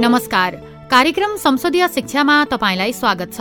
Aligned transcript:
नमस्कार। 0.00 0.54
कार्यक्रम 0.90 1.36
संसदीय 1.36 1.88
शिक्षामा 1.88 2.44
तपाईँलाई 2.44 2.92
स्वागत 2.92 3.32
छ। 3.34 3.40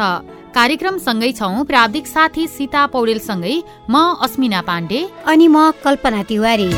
कार्यक्रम 0.56 0.98
सँगै 0.98 1.32
छौं 1.32 1.64
प्राविधिक 1.64 2.08
साथी 2.08 2.48
सीता 2.48 2.86
पौडेलसँगै 2.86 3.56
म 3.90 3.96
अस्मिना 4.22 4.62
पाण्डे। 4.62 5.02
अनि 5.26 5.48
म 5.48 5.72
कल्पना 5.84 6.24
तिवारी। 6.24 6.70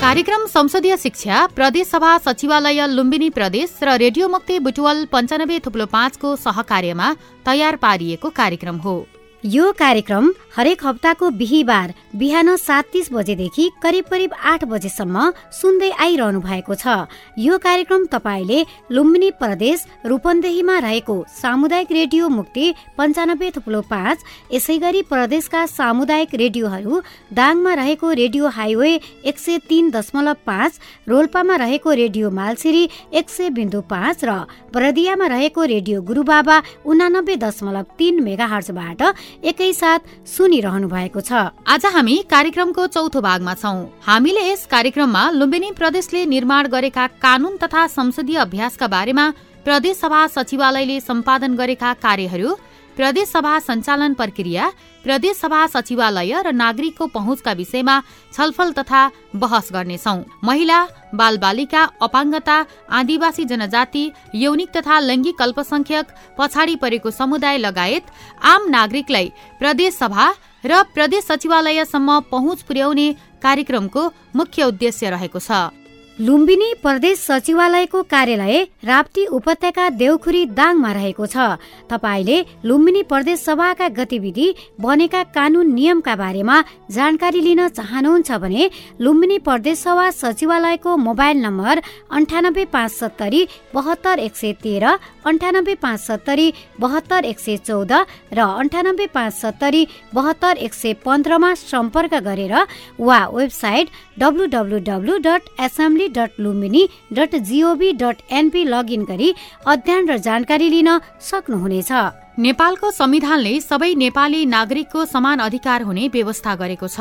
कार्यक्रम 0.00 0.46
संसदीय 0.46 0.96
शिक्षा 0.96 1.46
प्रदेश 1.46 1.86
सभा 1.86 2.18
सचिवालय 2.18 2.86
लुम्बिनी 2.86 3.30
प्रदेश 3.30 3.78
र 3.82 3.96
रेडियो 3.96 4.28
मुक्ति 4.28 4.58
बुटवल 4.58 5.04
पञ्चानब्बे 5.04 5.58
थुप्लो 5.58 5.86
पाँचको 5.86 6.36
सहकार्यमा 6.36 7.14
तयार 7.46 7.76
पारिएको 7.76 8.30
कार्यक्रम 8.30 8.76
हो। 8.76 9.06
यो 9.44 9.70
कार्यक्रम 9.72 10.30
हरेक 10.56 10.84
हप्ताको 10.86 11.28
बिहिबार 11.30 11.92
बिहान 12.16 12.54
सात 12.56 12.84
तिस 12.92 13.08
बजेदेखि 13.12 13.70
करिब 13.82 14.04
करिब 14.10 14.32
आठ 14.40 14.64
बजेसम्म 14.64 15.30
सुन्दै 15.52 15.88
आइरहनु 15.98 16.40
भएको 16.40 16.74
छ। 16.74 17.08
यो 17.38 17.58
कार्यक्रम 17.58 18.04
तपाईँले 18.06 18.60
लुम्बिनी 18.92 19.30
प्रदेश 19.40 19.84
रूपन्देहीमा 20.06 20.78
रहेको 20.78 21.16
सामुदायिक 21.32 21.92
रेडियो 21.92 22.28
मुक्ति 22.28 22.66
पञ्चानब्बे 22.98 23.50
थुप्लो 23.50 23.80
पाँच 23.90 24.18
यसै 24.52 24.78
गरी 24.78 25.02
प्रदेशका 25.10 25.64
सामुदायिक 25.68 26.34
रेडियोहरू 26.34 27.00
दाङमा 27.34 27.74
रहेको 27.74 28.12
रेडियो 28.12 28.48
हाइवे 28.54 28.92
एक 29.26 29.38
सय 29.38 29.58
तिन 29.68 29.90
दशमलव 29.90 30.36
पाँच 30.46 30.78
रोल्पामा 31.08 31.56
रहेको 31.64 31.92
रेडियो 32.02 32.30
मालसिरी 32.30 32.84
एक 33.12 33.30
सय 33.30 33.50
बिन्दु 33.58 33.80
पाँच 33.90 34.24
र 34.24 34.38
बरदियामा 34.70 35.26
रहेको 35.34 35.64
रेडियो 35.74 36.02
गुरुबाबा 36.04 36.62
उनानब्बे 36.86 37.36
दशमलव 37.40 37.98
तिन 37.98 38.22
मेगा 38.22 38.46
हर्चबाट 38.54 39.02
एकैसाथ 39.42 40.00
सुनिरहनु 40.26 40.88
भएको 40.88 41.20
छ। 41.20 41.32
आज 41.66 41.86
हामी 41.94 42.16
कार्यक्रमको 42.30 42.86
चौथो 42.86 43.20
भागमा 43.20 43.54
छौं। 43.54 43.78
हामीले 44.06 44.42
यस 44.50 44.66
कार्यक्रममा 44.66 45.22
लुम्बिनी 45.30 45.70
प्रदेशले 45.72 46.24
निर्माण 46.26 46.66
गरेका 46.68 47.06
कानून 47.22 47.56
तथा 47.56 47.86
संसदीय 47.88 48.36
अभ्यासका 48.38 48.86
बारेमा 48.86 49.26
प्रदेश 49.64 49.96
सभा 49.96 50.26
सचिवालयले 50.26 51.00
सम्पादन 51.00 51.54
गरेका 51.56 51.92
कार्यहरू 52.02 52.54
प्रदेश 52.96 53.28
सभा 53.28 53.58
सञ्चालन 53.58 54.14
प्रक्रिया 54.14 54.70
प्रदेश 55.04 55.36
सभा 55.36 55.66
सचिवालय 55.66 56.42
र 56.42 56.52
नागरिकको 56.54 57.06
पहुँचका 57.08 57.52
विषयमा 57.52 57.96
छलफल 58.32 58.72
तथा 58.72 59.00
बहस 59.34 59.68
गर्नेछौ। 59.72 60.16
महिला 60.44 60.78
बाल 61.14 61.38
बालिका 61.38 61.82
अपाङ्गता 62.02 62.56
आदिवासी 62.90 63.44
जनजाति 63.44 64.04
यौनिक 64.34 64.70
तथा 64.76 64.98
लैङ्गिक 65.00 65.42
अल्पसंख्यक 65.42 66.06
पछाडि 66.38 66.76
परेको 66.76 67.10
समुदाय 67.12 67.58
लगायत 67.58 68.04
आम 68.46 68.68
नागरिकलाई 68.70 69.32
प्रदेश 69.58 69.94
सभा 69.96 70.30
र 70.64 70.82
प्रदेश 70.94 71.24
सचिवालयसम्म 71.24 72.20
पहुँच 72.30 72.62
पुर्याउने 72.62 73.12
कार्यक्रमको 73.42 74.10
मुख्य 74.36 74.64
उद्देश्य 74.64 75.10
रहेको 75.10 75.38
छ। 75.40 75.81
लुम्बिनी 76.22 76.66
प्रदेश 76.82 77.18
सचिवालयको 77.18 78.00
कार्यालय 78.10 78.56
राप्ती 78.84 79.24
उपत्यका 79.36 79.88
देउखुरी 79.98 80.42
दाङमा 80.58 80.90
रहेको 80.92 81.26
छ। 81.26 81.58
तपाईँले 81.90 82.36
लुम्बिनी 82.62 83.02
प्रदेश 83.10 83.38
सभाका 83.40 83.88
गतिविधि 83.98 84.46
बनेका 84.78 85.22
कानून 85.34 85.72
नियमका 85.74 86.14
बारेमा 86.22 86.56
जानकारी 86.94 87.40
लिन 87.40 87.62
चाहनुहुन्छ 87.68 88.30
भने 88.38 88.70
लुम्बिनी 89.02 89.38
प्रदेश 89.48 89.78
सभा 89.78 90.06
सचिवालयको 90.12 90.90
मोबाइल 91.06 91.36
नम्बर 91.42 91.82
अन्ठानब्बे 92.14 92.64
पाँच 92.70 92.92
सत्तरी 92.92 93.42
बहत्तर 93.74 94.18
एक 94.26 94.36
सय 94.36 94.52
तेह्र 94.62 94.94
अन्ठानब्बे 95.26 95.74
पाँच 95.82 96.00
सत्तरी 96.00 96.46
बहत्तर 96.80 97.24
एक 97.32 97.38
सय 97.40 97.56
चौध 97.66 97.92
र 98.38 98.40
अन्ठानब्बे 98.62 99.06
पाँच 99.16 99.34
सत्तरी 99.42 99.82
बहत्तर 100.14 100.62
एक 100.68 100.74
सय 100.74 100.92
पन्ध्रमा 101.02 101.52
सम्पर्क 101.64 102.14
गरेर 102.28 102.54
वा 103.00 103.20
website 103.34 103.90
W 104.20 104.46
W 104.54 104.78
W 104.86 105.18
dot 105.26 105.42
assembly 105.66 106.10
dot 106.12 106.40
Lumbini 106.40 106.82
dot 107.12 107.36
gov 107.42 107.92
dot 107.94 108.16
NP 108.32 108.64
login 108.64 109.04
गरी 109.04 109.34
अध्ययन 109.66 110.08
र 110.08 110.16
जानकारी 110.18 110.68
लिन 110.70 110.90
सक्नुहुनेछ। 111.20 111.92
नेपालको 112.38 112.90
संविधानले 112.92 113.60
सबै 113.60 113.94
नेपाली 113.96 114.44
नागरिकको 114.46 115.04
समान 115.04 115.38
अधिकार 115.38 115.82
हुने 115.82 116.08
व्यवस्था 116.08 116.54
गरेको 116.56 116.88
छ 116.88 117.00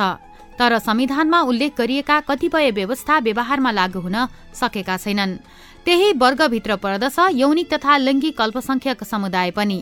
तर 0.60 0.78
संविधानमा 0.80 1.40
उल्लेख 1.42 1.72
गरिएका 1.78 2.20
कतिपय 2.22 2.72
व्यवस्था 2.72 3.18
व्यवहारमा 3.20 3.72
लागू 3.72 4.00
हुन 4.00 4.18
सकेका 4.54 4.98
छैनन्। 4.98 5.40
त्यही 5.86 6.12
वर्गभित्र 6.14 6.76
पर्दछ 6.78 7.18
यौनिक 7.34 7.74
तथा 7.74 7.98
लैङ्गिक 7.98 8.42
अल्पसंख्यक 8.42 9.04
समुदाय 9.04 9.52
पनि। 9.52 9.82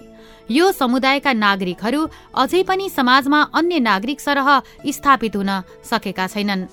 यो 0.51 0.71
समुदायका 0.71 1.33
नागरिकहरू 1.35 2.01
अझै 2.33 2.61
पनि 2.63 2.89
समाजमा 2.89 3.41
अन्य 3.53 3.79
नागरिक 3.81 4.19
सरह 4.21 4.47
स्थापित 4.87 5.35
हुन 5.35 5.51
सकेका 5.83 6.27
छैनन्। 6.27 6.67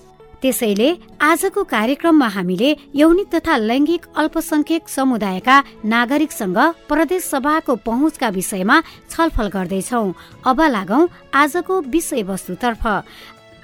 त्यसैले 0.46 0.90
आजको 1.26 1.62
कार्यक्रममा 1.66 2.26
हामीले 2.30 2.68
यौनिक 2.94 3.28
तथा 3.34 3.54
लैङ्गिक 3.58 4.02
अल्पसंख्यक 4.14 4.82
समुदायका 4.88 5.56
नागरिकसँग 5.92 6.58
प्रदेश 6.86 7.22
सभाको 7.34 7.74
पहुँचका 7.82 8.28
विषयमा 8.38 8.76
छलफल 9.10 9.48
गर्दैछौ। 9.50 10.02
अब 10.46 10.60
लागौ 10.76 11.00
आजको 11.34 11.74
विषयवस्तुतर्फ। 11.94 12.84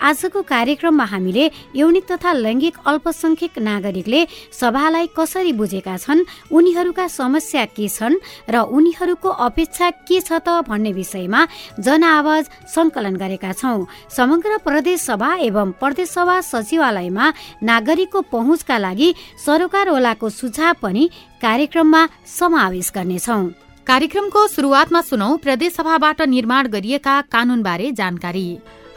आजको 0.03 0.43
कार्यक्रममा 0.43 1.05
हामीले 1.05 1.45
यौनिक 1.77 2.05
तथा 2.11 2.33
लैङ्गिक 2.35 2.77
अल्पसंख्यक 2.87 3.59
नागरिकले 3.61 4.21
सभालाई 4.53 5.07
कसरी 5.19 5.53
बुझेका 5.53 5.97
छन् 5.97 6.27
उनीहरूका 6.51 7.07
समस्या 7.09 7.65
के 7.77 7.89
छन् 7.89 8.17
र 8.51 8.67
उनीहरूको 8.77 9.29
अपेक्षा 9.49 9.91
के 10.09 10.21
छ 10.21 10.33
त 10.39 10.67
भन्ने 10.69 10.93
विषयमा 10.93 11.41
जनआवाज 11.79 12.45
संकलन 12.75 13.17
गरेका 13.17 13.53
छौं। 13.53 13.87
समग्र 14.11 14.59
प्रदेश 14.67 15.01
सभा 15.01 15.31
एवं 15.49 15.73
प्रदेश 15.81 16.09
सभा 16.09 16.41
सचिवालयमा 16.43 17.33
नागरिकको 17.63 18.21
पहुँचका 18.35 18.79
लागि 18.79 19.15
सरोकारवालाको 19.47 20.29
सुझाव 20.31 20.75
पनि 20.83 21.09
कार्यक्रममा 21.43 22.03
समावेश 22.39 22.93
गर्नेछौ। 22.95 23.41
कार्यक्रमको 23.87 24.47
सुरुवातमा 24.49 25.01
सुनौ 25.01 25.31
प्रदेश 25.37 25.73
सभाबाट 25.75 26.21
निर्माण 26.35 26.67
गरिएका 26.75 27.21
कानूनबारे 27.33 27.91
जानकारी। 27.93 28.47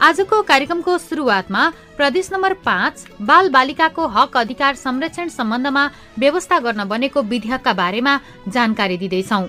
आजको 0.02 0.42
कार्यक्रमको 0.42 0.98
सुरुवातमा 0.98 1.62
प्रदेश 1.98 2.30
नम्बर 2.34 2.54
पाँच 2.66 3.06
बाल 3.22 3.50
बालिकाको 3.50 4.08
हक 4.08 4.38
अधिकार 4.38 4.76
संरक्षण 4.76 5.28
सम्बन्धमा 5.30 5.84
व्यवस्था 6.20 6.60
गर्न 6.60 6.84
बनेको 6.84 7.22
विधेयकका 7.22 7.74
बारेमा 7.74 8.20
जानकारी 8.48 8.98
दिँदैछौ। 8.98 9.48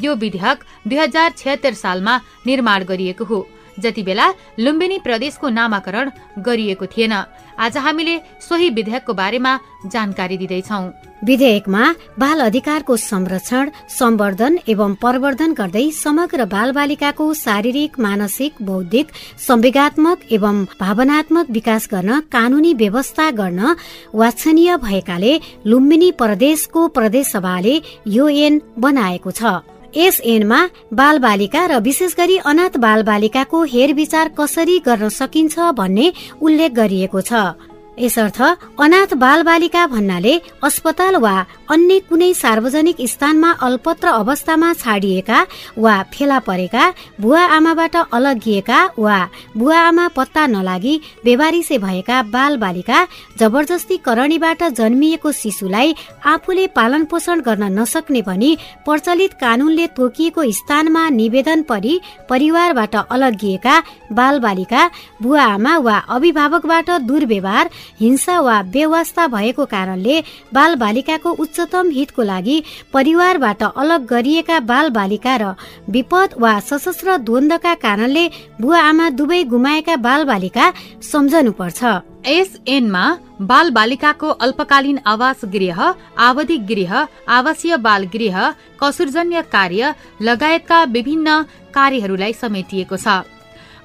यो 0.00 0.14
विधेयक 0.14 0.64
दुई 0.86 0.98
हजार 0.98 1.32
सालमा 1.74 2.20
निर्माण 2.46 2.84
गरिएको 2.84 3.24
हो। 3.24 3.40
जति 3.78 4.02
बेला 4.02 4.26
लुम्बिनी 4.58 4.98
प्रदेशको 4.98 5.48
नामाकरण 5.48 6.10
गरिएको 6.38 6.86
थिएन। 6.86 7.12
आज 7.58 7.76
हामीले 7.76 8.16
सोही 8.40 8.70
विधेयकको 8.70 9.12
बारेमा 9.14 9.58
जानकारी 9.86 10.36
दिँदैछौ। 10.38 10.82
विधेयकमा 11.24 11.82
बाल 12.18 12.40
अधिकारको 12.40 12.96
संरक्षण 12.96 13.70
सम्वर्धन 13.90 14.58
एवं 14.68 14.94
प्रवर्धन 14.94 15.52
गर्दै 15.52 15.90
समग्र 15.94 16.44
बाल 16.44 16.72
बालिकाको 16.72 17.32
शारीरिक 17.34 17.98
मानसिक 17.98 18.62
बौद्धिक 18.62 19.06
संवेगात्मक 19.46 20.18
एवं 20.32 20.64
भावनात्मक 20.80 21.50
विकास 21.50 21.88
गर्न 21.92 22.20
कानूनी 22.32 22.74
व्यवस्था 22.74 23.30
गर्न 23.30 23.74
वाच्छनीय 24.14 24.76
भएकाले 24.76 25.34
लुम्बिनी 25.66 26.10
प्रदेशको 26.12 26.86
प्रदेश 26.88 27.26
सभाले 27.26 27.74
यो 28.06 28.28
ऐन 28.28 28.60
बनाएको 28.78 29.30
छ। 29.30 29.58
यस 29.96 30.20
ऐनमा 30.20 30.58
बाल 30.92 31.18
बालिका 31.18 31.64
र 31.66 31.78
विशेष 31.80 32.14
गरी 32.16 32.36
अनाथ 32.44 32.76
बाल 32.76 33.02
बालिकाको 33.02 33.62
हेरविचार 33.64 34.28
कसरी 34.38 34.78
गर्न 34.86 35.08
सकिन्छ 35.08 35.58
भन्ने 35.72 36.12
उल्लेख 36.42 36.72
गरिएको 36.72 37.20
छ। 37.20 37.32
यसर्थ 37.98 38.40
अनाथ 38.80 39.12
बाल 39.22 39.42
बालिका 39.42 39.86
भन्नाले 39.92 40.34
अस्पताल 40.64 41.16
वा 41.24 41.34
अन्य 41.74 41.98
कुनै 42.08 42.28
सार्वजनिक 42.34 42.98
स्थानमा 43.12 43.50
अल्पत्र 43.66 44.08
अवस्थामा 44.20 44.68
छाडिएका 44.82 45.38
वा 45.84 45.94
फेला 46.12 46.38
परेका 46.48 46.84
बुवा 47.20 47.42
आमाबाट 47.56 47.96
अलगिएका 48.18 48.78
वा 48.98 49.18
बुवा 49.56 49.78
आमा 49.88 50.06
पत्ता 50.16 50.46
नलागी 50.54 50.94
बेबारिसे 51.24 51.78
भएका 51.86 52.22
बाल 52.34 52.56
बालिका 52.64 52.98
जबरजस्ती 53.40 53.96
करणीबाट 54.06 54.62
जन्मिएको 54.78 55.32
शिशुलाई 55.40 55.94
आफूले 56.34 56.66
पालन 56.78 57.04
पोषण 57.10 57.40
गर्न 57.48 57.72
नसक्ने 57.78 58.22
भनी 58.28 58.50
प्रचलित 58.86 59.34
कानूनले 59.42 59.86
तोकिएको 59.98 60.46
स्थानमा 60.60 61.08
निवेदन 61.18 61.62
परि 61.72 61.98
परिवारबाट 62.30 62.96
अलगिएका 63.16 63.76
बाल 64.20 64.38
बालिका 64.46 64.88
बुवा 65.22 65.44
आमा 65.58 65.76
वा 65.88 65.98
अभिभावकबाट 66.16 66.90
दुर्व्यवहार 67.10 67.70
हिंसा 68.00 68.38
वा 68.40 68.56
बेवास्ता 68.74 69.26
भएको 69.34 69.64
कारणले 69.74 70.20
बाल 70.54 70.74
बालिकाको 70.82 71.30
उच्चतम 71.44 71.90
हितको 71.96 72.22
लागि 72.22 72.56
परिवारबाट 72.94 73.62
अलग 73.62 74.06
गरिएका 74.06 74.58
बाल 74.70 74.90
बालिका 74.98 75.36
र 75.36 75.54
विपद 75.90 76.34
वा 76.40 76.58
सशस्त्र 76.68 77.16
द्वन्दका 77.28 77.74
कारणले 77.84 78.26
बुवा 78.60 78.80
आमा 78.82 79.08
दुवै 79.18 79.42
गुमाएका 79.54 79.96
बाल 80.06 80.24
बालिका 80.24 80.72
सम्झनु 81.12 81.52
पर्छ 81.60 81.80
यस 82.26 82.50
एनमा 82.68 83.04
बाल 83.50 83.70
बालिकाको 83.70 84.28
अल्पकालीन 84.44 84.98
आवास 85.06 85.44
गृह 85.54 85.78
आवधिक 86.28 86.66
गृह 86.66 86.92
आवासीय 87.36 87.76
बाल 87.86 88.04
गृह 88.14 88.36
कसुरजन्य 88.82 89.42
कार्य 89.52 89.94
लगायतका 90.28 90.82
विभिन्न 90.94 91.42
कार्यहरूलाई 91.74 92.32
समेटिएको 92.42 92.96
छ। 92.96 93.22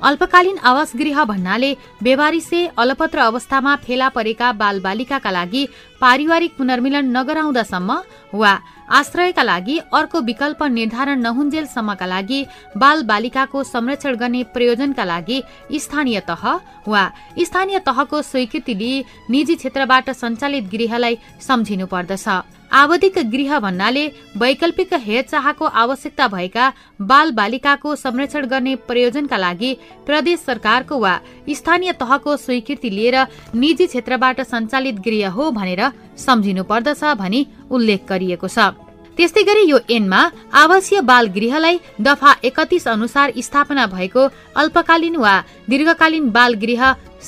अल्पकालीन 0.04 0.58
आवास 0.70 0.92
गृह 0.96 1.24
भन्नाले 1.26 1.72
बेवारिसे 2.04 2.60
अलपत्र 2.78 3.20
अवस्थामा 3.22 3.76
फेला 3.84 4.08
परेका 4.16 4.52
बालबालिकाका 4.62 5.32
लागि 5.32 5.64
पारिवारिक 6.02 6.56
पुनर्मिलन 6.58 7.06
नगराउँदासम्म 7.18 7.98
वा 8.34 8.54
आश्रयका 8.92 9.44
लागि 9.44 9.78
अर्को 9.94 10.20
विकल्प 10.22 10.64
निर्धारण 10.72 11.20
नहुन्जेलसम्मका 11.22 12.06
लागि 12.06 12.40
बाल 12.78 13.04
बालिकाको 13.12 13.64
संरक्षण 13.66 14.16
गर्ने 14.16 14.44
प्रयोजनका 14.54 15.06
लागि 15.06 15.42
स्थानीय 15.80 16.20
तह 16.30 16.44
वा 16.88 17.04
स्थानीय 17.44 17.80
तहको 17.88 18.22
स्वीकृति 18.24 18.74
लिई 18.76 19.04
निजी 19.32 19.56
क्षेत्रबाट 19.56 20.10
सञ्चालित 20.14 20.70
गृहलाई 20.74 21.18
सम्झिनु 21.48 21.86
पर्दछ 21.94 22.28
आवधिक 22.74 23.18
गृह 23.32 23.58
भन्नाले 23.60 24.06
वैकल्पिक 24.38 24.94
हेरचाहको 25.00 25.66
आवश्यकता 25.82 26.28
भएका 26.28 26.72
बाल 27.02 27.32
बालिकाको 27.32 27.96
संरक्षण 27.96 28.46
गर्ने 28.46 28.76
प्रयोजनका 28.88 29.38
लागि 29.38 29.72
प्रदेश 30.06 30.40
सरकारको 30.40 30.98
वा 31.00 31.14
स्थानीय 31.50 31.92
तहको 32.00 32.38
स्वीकृति 32.38 32.90
लिएर 32.90 33.18
निजी 33.56 33.88
क्षेत्रबाट 33.88 34.42
सञ्चालित 34.44 35.00
गृह 35.08 35.30
हो 35.30 35.52
भनेर 35.52 35.82
सम्झिनु 36.26 36.64
पर्दछ 36.64 37.04
भनी 37.22 37.46
उल्लेख 37.72 38.10
गरिएको 38.10 38.48
छ। 38.48 38.74
त्यस्तै 39.18 39.44
गरी 39.44 39.70
यो 39.70 39.80
एनमा 39.92 40.20
आवासीय 40.58 41.02
बाल 41.06 41.28
गृहलाई 41.30 41.80
दफा 42.02 42.36
एकतिस 42.44 42.88
अनुसार 42.88 43.34
स्थापना 43.40 43.86
भएको 43.88 44.28
अल्पकालीन 44.58 45.16
वा 45.18 45.36
दीर्घकालीन 45.70 46.30
बाल 46.32 46.54
गृह 46.64 46.82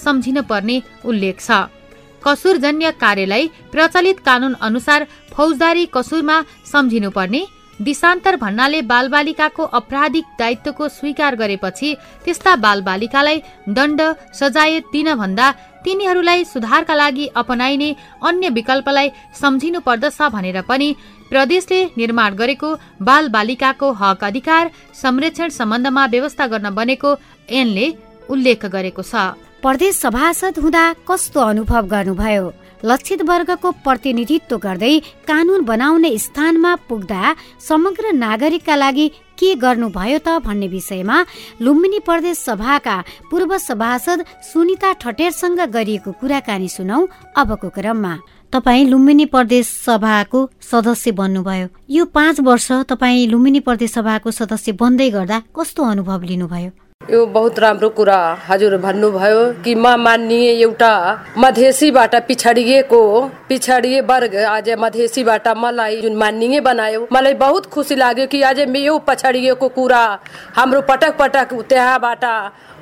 सम्झिन 0.03 0.41
पर्ने 0.49 0.81
उल्लेख 1.05 1.39
छ। 1.39 1.69
कसुरजन्य 2.23 2.91
कार्यलाई 3.01 3.47
प्रचलित 3.71 4.19
कानून 4.25 4.53
अनुसार 4.67 5.05
फौजदारी 5.35 5.85
कसुरमा 5.93 6.41
सम्झिनुपर्ने। 6.71 7.45
दिशान्तर 7.79 8.35
भन्नाले 8.35 8.81
बालबालिकाको 8.87 9.63
आपराधिक 9.79 10.25
दायित्वको 10.39 10.87
स्वीकार 10.89 11.35
गरेपछि 11.35 11.89
त्यस्ता 12.25 12.55
बालबालिकालाई 12.55 13.41
दण्ड 13.69 14.01
सजाय 14.33 14.79
दिन 14.93 15.13
भन्दा 15.15 15.51
तिनीहरूलाई 15.83 16.43
सुधारका 16.45 16.95
लागि 16.95 17.25
अपनाइने 17.35 17.89
अन्य 18.23 18.49
विकल्पलाई 18.49 19.09
सम्झिनु 19.41 19.79
पर्दछ 19.87 20.21
भनेर 20.31 20.61
पनि 20.69 20.89
प्रदेशले 21.29 21.83
निर्माण 21.97 22.35
गरेको 22.35 22.69
बाल 23.01 23.29
बालिकाको 23.29 23.91
हक 23.91 24.23
अधिकार 24.23 24.71
संरक्षण 24.95 25.49
सम्बन्धमा 25.51 26.05
व्यवस्था 26.05 26.47
गर्न 26.47 26.69
बनेको 26.73 27.15
ऐनले 27.51 27.87
उल्लेख 28.29 28.65
गरेको 28.65 29.01
छ। 29.03 29.15
प्रदेश 29.61 29.95
सभासद 29.97 30.59
हुँदा 30.63 30.83
कस्तो 31.07 31.39
अनुभव 31.41 31.87
गर्नुभयो? 31.87 32.45
लक्षित 32.85 33.21
वर्गको 33.29 33.69
प्रतिनिधित्व 33.83 34.57
गर्दै 34.63 34.97
कानून 35.27 35.61
बनाउने 35.65 36.17
स्थानमा 36.17 36.73
पुग्दा 36.89 37.33
समग्र 37.67 38.11
नागरिकका 38.13 38.75
लागि 38.75 39.07
के 39.39 39.53
गर्नुभयो 39.63 40.19
त 40.25 40.37
भन्ने 40.45 40.67
विषयमा 40.67 41.17
लुम्बिनी 41.61 41.99
प्रदेश 42.05 42.37
सभाका 42.39 42.97
पूर्व 43.31 43.57
सभासद 43.57 44.23
सुनिता 44.51 44.91
ठटेरसँग 45.01 45.59
गरिएको 45.73 46.11
कुराकानी 46.21 46.69
सुनौ 46.69 47.01
अबको 47.35 47.69
क्रममा। 47.75 48.13
तपाईँ 48.53 48.87
लुम्बिनी 48.87 49.25
प्रदेश 49.33 49.65
सभाको 49.85 50.39
सदस्य 50.71 51.11
बन्नुभयो। 51.19 51.67
यो 51.89 52.05
पाँच 52.05 52.39
वर्ष 52.39 52.71
तपाईँ 52.89 53.27
लुम्बिनी 53.27 53.59
प्रदेश 53.67 53.91
सभाको 53.91 54.31
सदस्य 54.31 54.71
बन्दै 54.81 55.09
गर्दा 55.09 55.41
कस्तो 55.57 55.83
अनुभव 55.83 56.21
लिनुभयो? 56.23 56.71
यो 57.05 57.25
बहुत 57.25 57.59
राम्रो 57.59 57.89
कुरा। 57.89 58.17
हजुर 58.47 58.75
भन्नुभयो 58.81 59.41
कि 59.61 59.73
म 59.75 59.87
मान्ने 59.95 60.37
एउटा 60.51 60.93
मधेसीबाट 61.37 62.15
पिछडिएको 62.27 63.01
पिछडिए 63.49 63.99
वर्ग। 64.01 64.35
आज 64.35 64.69
मधेसीबाट 64.73 65.47
मलाई 65.53 66.01
जुन 66.01 66.15
मान्ने 66.17 66.59
बनायो। 66.65 67.07
मलाई 67.13 67.33
बहुत 67.37 67.65
खुसी 67.69 67.95
लाग्यो 67.95 68.25
कि 68.27 68.41
आज 68.41 68.59
यो 68.59 68.97
पछडिएको 69.05 69.67
कुरा 69.69 70.01
हाम्रो 70.55 70.81
पटक 70.81 71.17
पटक 71.19 71.53
त्यहाँबाट 71.69 72.25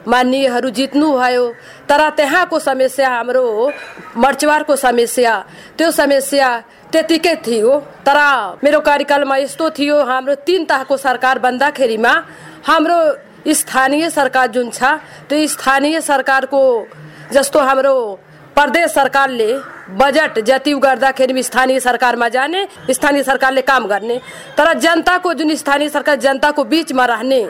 मान्यहरू 0.08 0.70
जित्नुभयो। 0.72 1.44
तर 1.90 2.10
त्यहाँको 2.16 2.60
समस्या 2.60 3.10
हाम्रो 3.10 3.46
मर्चवारको 4.18 4.76
समस्या। 4.76 5.36
त्यो 5.78 5.92
समस्या 5.92 6.50
त्यतिकै 6.92 7.36
थियो। 7.44 7.76
तर 8.08 8.18
मेरो 8.64 8.80
कार्यकालमा 8.80 9.38
यस्तो 9.38 9.70
थियो 9.70 10.00
हाम्रो 10.06 10.36
तिन 10.48 10.66
तहको 10.66 10.98
सरकार 10.98 11.40
बन्दाखेरिमा 11.40 12.14
हाम्रो 12.64 13.00
स्थानीय 13.48 14.10
सरकार 14.10 14.48
जुन 14.52 14.70
छ 14.70 14.84
त्यो 15.30 15.48
स्थानीय 15.48 16.02
सरकारको 16.02 16.62
जस्तो 17.34 17.60
हाम्रो 17.60 17.96
प्रदेश 18.56 18.92
सरकारले 18.92 19.52
बजेट 20.00 20.40
जति 20.46 20.74
गर्दाखेरि 20.80 21.44
स्थानीय 21.44 21.80
सरकारमा 21.80 22.30
जाने 22.30 22.68
स्थानीय 22.92 23.24
सरकारले 23.24 23.62
काम 23.62 23.86
गर्ने 23.88 24.18
तर 24.58 24.74
जनताको 24.80 25.34
जुन 25.34 25.56
स्थानीय 25.56 25.90
सरकार 25.90 26.16
जनताको 26.26 26.64
बिचमा 26.64 27.06
रहने 27.06 27.44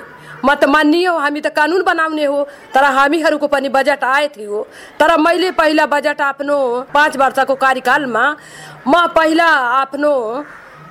म 0.45 0.54
त 0.56 0.66
मानियो 0.68 1.18
हामी 1.18 1.42
त 1.42 1.48
कानुन 1.56 1.81
बनाउने 1.84 2.25
हो। 2.25 2.44
तर 2.74 2.84
हामीहरूको 2.84 3.48
पनि 3.48 3.69
बजेट 3.69 4.04
आए 4.04 4.28
थियो 4.28 4.68
तर 5.00 5.18
मैले 5.18 5.51
पहिला 5.56 5.86
बजेट 5.86 6.22
आफ्नो 6.22 6.57
पाँच 6.94 7.18
वर्षको 7.18 7.56
कार्यकालमा 7.56 8.25
म 8.88 9.07
पहिला 9.16 9.48
आफ्नो 9.80 10.13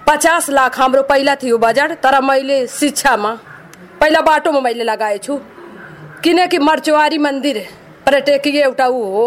पचास 0.09 0.51
लाख 0.51 0.79
हाम्रो 0.81 1.03
पहिला 1.11 1.35
थियो 1.43 1.59
बजेट 1.59 1.91
तर 2.01 2.21
मैले 2.21 2.67
शिक्षामा 2.67 3.33
पहिला 4.03 4.21
बाटोमा 4.21 4.61
मैले 4.61 4.85
लगाएछु 4.85 5.35
किनकि 6.25 6.59
मर्चुवारी 6.59 7.19
मन्दिर 7.19 7.59
पर्यटकीय 8.07 8.61
एउटा 8.61 8.87
ऊ 8.89 9.03
हो। 9.13 9.25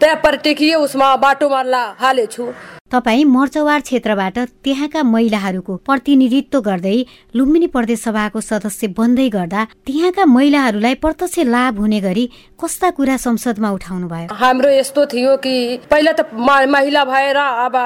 त्यहाँ 0.00 0.16
पर्यटकीय 0.24 0.74
उसमा 0.76 1.08
बाटोमा 1.18 1.62
हालेछु। 2.00 2.44
तपाईँ 2.92 3.24
मर्चवार 3.26 3.80
क्षेत्रबाट 3.80 4.38
त्यहाँका 4.64 5.02
महिलाहरूको 5.02 5.76
प्रतिनिधित्व 5.86 6.60
गर्दै 6.66 6.96
लुम्बिनी 7.36 7.66
प्रदेश 7.74 8.00
सभाको 8.00 8.40
सदस्य 8.40 8.86
बन्दै 8.98 9.28
गर्दा 9.28 9.64
त्यहाँका 9.86 10.24
महिलाहरूलाई 10.24 10.94
प्रत्यक्ष 11.02 11.38
लाभ 11.46 11.78
हुने 11.78 12.00
गरी 12.00 12.24
कस्ता 12.62 12.90
कुरा 12.90 13.16
संसदमा 13.16 13.70
उठाउनु 13.70 14.08
भयो? 14.08 14.28
हाम्रो 14.32 14.70
यस्तो 14.70 15.06
थियो 15.06 15.36
कि 15.42 15.54
पहिला 15.90 16.12
त 16.12 16.30
महिला 16.32 17.04
भएर 17.04 17.36
अब 17.36 17.76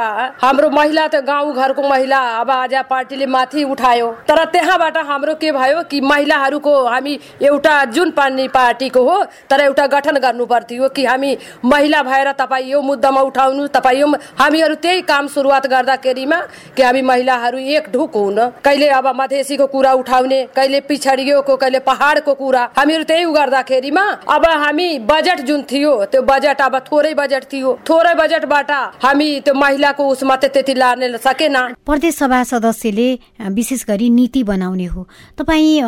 हाम्रो 0.42 0.68
महिला 0.70 1.06
त 1.08 1.24
गाउँ 1.24 1.54
घरको 1.56 1.88
महिला 1.88 2.20
अब 2.40 2.50
आज 2.50 2.74
पार्टीले 2.90 3.26
माथि 3.26 3.64
उठायो। 3.72 4.10
तर 4.28 4.44
त्यहाँबाट 4.52 4.96
हाम्रो 5.08 5.34
के 5.40 5.52
भयो 5.52 5.82
कि 5.90 6.00
महिलाहरूको 6.12 6.74
हामी 6.86 7.18
एउटा 7.40 7.74
जुन 7.96 8.10
पार्टी 8.20 8.48
पार्टीको 8.52 9.00
हो 9.08 9.16
तर 9.50 9.60
एउटा 9.60 9.86
गठन 9.96 10.20
गर्नु 10.20 10.46
पर्थ्यो 10.46 10.88
कि 10.92 11.04
हामी 11.06 11.36
महिला 11.64 12.02
भएर 12.02 12.32
तपाईँ 12.36 12.70
यो 12.70 12.82
मुद्दामा 12.82 13.20
उठाउनु 13.32 13.66
तपाईँ 13.72 14.00
यो 14.00 14.12
हामीहरू 14.38 14.74
त्यही 14.90 15.02
काम 15.06 15.26
सुरुवात 15.30 15.66
गर्दाखेरिमा 15.70 16.36
कि 16.76 16.82
हामी 16.82 17.00
महिलाहरू 17.02 17.58
एक 17.70 17.84
ढुक 17.92 18.14
हुन? 18.16 18.38
कहिले 18.64 18.86
अब 18.90 19.06
मधेसीको 19.16 19.66
कुरा 19.70 19.92
उठाउने 19.94 20.38
कहिले 20.50 20.80
पिछडियोको 20.82 21.56
कहिले 21.56 21.78
पहाडको 21.86 22.34
कुरा। 22.34 22.62
हामीहरू 22.74 23.04
त्यही 23.06 23.24
गर्दाखेरिमा 23.30 24.02
अब 24.26 24.44
हामी 24.62 24.88
बजेट 25.06 25.40
जुन 25.46 25.62
थियो 25.70 25.92
त्यो 26.10 26.22
बजेट 26.26 26.60
अब 26.60 26.74
थोरै 26.90 27.14
बजेट 27.14 27.44
थियो। 27.52 27.78
थोरै 27.86 28.14
बजेटबाट 28.18 28.70
हामी 28.98 29.28
त्यो 29.46 29.54
महिलाको 29.54 30.08
उसमा 30.10 30.36
त्यति 30.42 30.74
लाने 30.74 31.08
सकेन। 31.20 31.56
प्रदेश 31.86 32.14
सभा 32.18 32.42
सदस्यले 32.50 33.08
विशेष 33.54 33.84
गरी 33.86 34.10
नीति 34.10 34.42
बनाउने 34.42 34.86
हो। 34.90 35.06
तपाईँ 35.38 35.78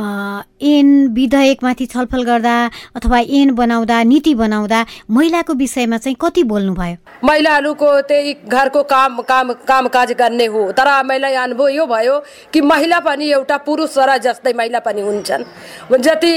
ऐन 0.62 0.88
विधेयकमाथि 1.10 1.86
छलफल 1.86 2.22
गर्दा 2.22 2.54
अथवा 2.96 3.18
ऐन 3.18 3.50
बनाउँदा 3.54 4.02
नीति 4.04 4.34
बनाउँदा 4.36 4.84
महिलाको 5.10 5.52
विषयमा 5.58 5.98
चाहिँ 5.98 6.16
कति 6.22 6.42
बोल्नु 6.46 6.74
भयो 6.74 6.96
महिलाहरूको 7.24 7.90
त्यही 8.02 8.34
घरको 8.46 8.82
काम 8.92 9.20
काम 9.22 9.52
काम 9.64 9.88
काज 9.88 10.12
गर्ने 10.12 10.46
हो। 10.46 10.62
तर 10.72 10.88
मलाई 11.02 11.34
अनुभव 11.42 11.68
यो 11.70 11.86
भयो 11.86 12.18
कि 12.52 12.60
महिला 12.62 12.98
पनि 13.00 13.30
एउटा 13.32 13.56
पुरुष 13.66 13.98
र 13.98 14.16
जस्तै 14.18 14.52
महिला 14.52 14.78
पनि 14.78 15.00
हुन्छन्। 15.00 15.44
जति 15.98 16.34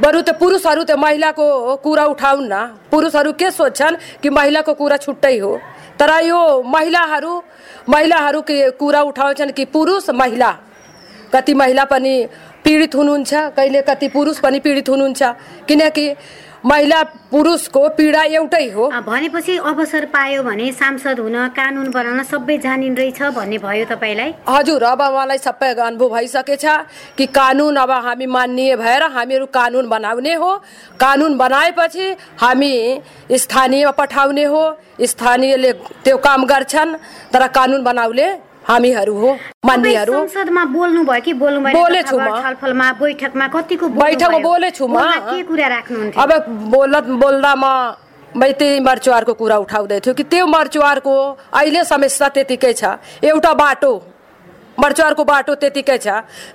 बरु 0.00 0.20
त 0.20 0.36
पुरुषहरू 0.38 0.84
त 0.84 0.92
महिलाको 0.98 1.76
कुरा 1.76 2.04
उठाउन्न 2.06 2.54
पुरुषहरू 2.90 3.32
के 3.32 3.50
सोध्छन् 3.50 3.96
कि 4.22 4.28
महिलाको 4.30 4.74
कुरा 4.74 4.96
छुट्टै 4.96 5.38
हो। 5.38 5.56
तर 5.98 6.10
यो 6.24 6.40
महिलाहरू 6.66 7.32
महिलाहरू 7.88 8.40
कुरा 8.76 9.00
उठाउँछन् 9.02 9.50
कि 9.52 9.64
पुरुष 9.66 10.10
महिला। 10.12 10.50
कति 11.32 11.54
महिला 11.54 11.84
पनि 11.84 12.14
पीडित 12.64 12.94
हुनुहुन्छ 12.94 13.34
कहिले 13.56 13.80
कति 13.82 14.08
पुरुष 14.08 14.38
पनि 14.38 14.58
पीडित 14.60 14.88
हुनुहुन्छ। 14.88 15.22
किनकि 15.68 16.06
महिला 16.64 17.02
पुरुषको 17.30 17.88
पीडा 17.96 18.22
एउटै 18.22 18.68
हो। 18.70 18.88
भनेपछि 19.06 19.56
अवसर 19.58 20.04
पायो 20.06 20.42
भने 20.42 20.70
सांसद 20.72 21.20
हुन 21.20 21.36
कानुन 21.56 21.90
बनाउन 21.90 22.22
सबै 22.24 22.56
जानिन 22.58 22.96
रहेछ 22.96 23.22
भन्ने 23.34 23.58
भयो 23.58 23.84
तपाईँलाई? 23.86 24.32
हजुर 24.48 24.82
अब 24.84 25.02
मलाई 25.16 25.38
सबै 25.38 25.68
अनुभव 25.76 26.08
भइसकेछ 26.14 26.64
कि 27.18 27.26
कानुन 27.28 27.76
अब 27.76 27.90
हामी 28.06 28.26
मान्य 28.26 28.76
भएर 28.76 29.02
हामीहरू 29.12 29.46
कानुन 29.48 29.88
बनाउने 29.88 30.34
हो। 30.34 30.50
कानुन 31.00 31.36
बनाएपछि 31.36 32.06
हामी 32.40 32.74
स्थानीय 33.34 33.90
पठाउने 33.98 34.44
हो। 34.44 34.64
स्थानीयले 34.96 35.72
त्यो 36.04 36.16
काम 36.18 36.44
गर्छन् 36.46 36.94
तर 37.32 37.46
कानुन 37.48 37.82
बनाउने 37.84 38.26
हामीहरू 38.68 39.14
हो 39.18 39.30
मान्नेहरू। 39.66 40.12
संसदमा 40.12 40.64
बोल्नु 40.74 41.02
भयो 41.06 41.22
कि 41.22 41.32
बोल्नु 41.38 41.60
बोलेछु 41.70 42.16
म। 42.18 42.28
छलफलमा 42.42 42.86
बैठकमा 43.00 43.46
कतिको 43.54 43.86
बैठकमा 43.94 44.38
बोलेछु 44.42 44.84
म। 44.86 44.96
के 45.30 45.42
कुरा 45.46 45.66
राख्नुहुन्थ्यो? 45.68 46.22
अब 46.22 46.30
बोल 46.74 46.92
बोल्दा 47.22 47.52
म 47.54 47.64
मै 48.36 48.52
त्यही 48.52 48.80
मर्चुवारको 48.80 49.32
कुरा 49.32 49.56
उठाउँदै 49.64 49.98
थियो 50.02 50.14
कि 50.14 50.24
त्यो 50.28 50.46
मर्चुवारको 50.46 51.14
अहिले 51.54 51.84
समस्या 51.84 52.28
त्यतिकै 52.34 52.72
छ। 52.74 52.84
एउटा 53.22 53.52
बाटो 53.54 53.92
मर्चुवारको 54.78 55.24
बाटो 55.24 55.54
त्यतिकै 55.56 55.98
छ। 55.98 56.08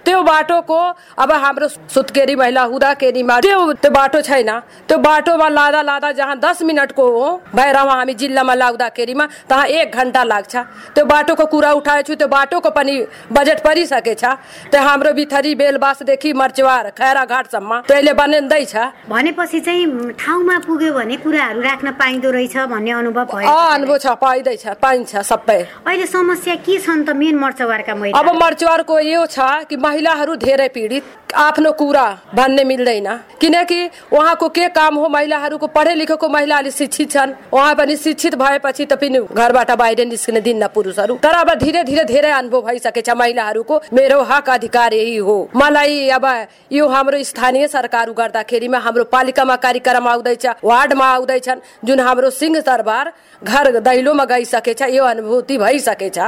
त्यो 0.06 0.22
बाटोको 0.24 0.80
अब 1.18 1.32
हाम्रो 1.32 1.68
सुत्केरी 1.68 2.36
महिला 2.36 2.64
हुँदाखेरिमा 2.72 3.40
त्यो 3.42 3.60
त्यो 3.82 3.92
बाटो 3.92 4.22
छैन। 4.22 4.52
त्यो 4.88 4.98
बाटोमा 4.98 5.48
लाँदा 5.50 5.82
लाँदा 5.82 6.12
जहाँ 6.12 6.38
दस 6.40 6.62
मिनटको 6.64 7.04
हो 7.04 7.26
भएर 7.56 7.78
हामी 7.82 8.14
जिल्लामा 8.14 8.54
लाग्दाखेरिमा 8.54 9.26
तहाँ 9.50 9.66
एक 9.68 9.88
घन्टा 9.92 10.24
लाग्छ। 10.24 10.56
त्यो 10.96 11.06
बाटोको 11.06 11.46
कुरा 11.46 11.72
उठाएछु 11.80 12.14
त्यो 12.16 12.28
बाटोको 12.28 12.70
पनि 12.70 12.96
बजेट 13.32 13.60
परिसकेछ। 13.64 14.24
त्यो 14.72 14.82
हाम्रो 14.82 15.12
बिथरी 15.14 15.56
बेलबासदेखि 15.56 16.34
मर्चुवार 16.34 16.90
खैरा 16.94 17.24
घाटसम्म 17.26 17.72
त्यसले 17.90 18.14
बनिँदैछ 18.14 18.76
भनेपछि 19.10 19.60
चाहिँ 19.60 20.14
ठाउँमा 20.20 20.58
पुग्यो 20.68 20.94
भने 20.94 21.16
कुराहरू 21.18 21.62
राख्न 21.62 21.92
पाइँदो 21.98 22.30
रहेछ 22.32 22.58
भन्ने 22.70 22.92
अनुभव 22.92 23.26
अनुभव 23.32 23.98
छ 23.98 24.08
पाइँदैछ 24.22 24.66
पाइन्छ 24.82 25.12
सबै। 25.26 25.60
अहिले 25.88 26.06
समस्या 26.06 26.56
के 26.62 26.78
छन् 26.80 27.06
त 27.06 27.10
मेन 27.16 27.36
मर्चवारका 27.40 27.96
महिला? 27.96 28.11
अब 28.16 28.30
मर्चुवारको 28.36 29.00
यो 29.00 29.26
छ 29.28 29.40
कि 29.70 29.76
महिलाहरू 29.78 30.36
धेरै 30.38 30.68
पीडित 30.70 31.04
आफ्नो 31.32 31.72
कुरा 31.72 32.06
भन्ने 32.36 32.64
मिल्दैन। 32.64 33.08
किनकि 33.42 33.80
उहाँको 34.12 34.48
के 34.50 34.68
काम 34.70 34.96
हो 34.96 35.08
महिलाहरूको 35.10 35.68
पढे 35.68 35.94
लेखेको 35.96 36.30
महिलाले 36.30 36.72
शिक्षित 36.72 37.12
छन्। 37.12 37.34
उहाँ 37.54 37.76
पनि 37.76 37.96
शिक्षित 37.98 38.36
भएपछि 38.36 38.86
त 38.86 38.94
पनि 38.94 39.20
घरबाट 39.32 39.72
बाहिर 39.72 40.06
निस्किन 40.08 40.40
दिन्न 40.42 40.68
पुरुषहरू। 40.68 41.16
तर 41.24 41.36
अब 41.36 41.54
धीरे 41.60 41.84
धीरे 41.84 42.04
धेरै 42.04 42.32
अनुभव 42.32 42.62
भइसकेछ 42.62 43.10
महिलाहरूको। 43.12 43.82
मेरो 43.94 44.22
हक 44.22 44.50
अधिकार 44.50 44.94
यही 44.94 45.16
हो। 45.18 45.38
मलाई 45.56 46.10
अब 46.10 46.26
यो 46.72 46.88
हाम्रो 46.88 47.24
स्थानीय 47.24 47.68
सरकार 47.70 48.12
गर्दाखेरिमा 48.12 48.78
हाम्रो 48.80 49.04
पालिकामा 49.08 49.56
कार्यक्रम 49.56 50.08
आउँदैछ 50.08 50.46
वार्डमा 50.64 51.06
आउँदैछन् 51.08 51.60
जुन 51.86 52.00
हाम्रो 52.02 52.30
सिंह 52.32 52.60
दरबार 52.62 53.12
घर 53.42 53.80
दैलोमा 53.80 54.26
गइसकेछ 54.26 54.82
यो 54.92 55.04
अनुभूति 55.06 55.58
भइसकेछ। 55.58 56.20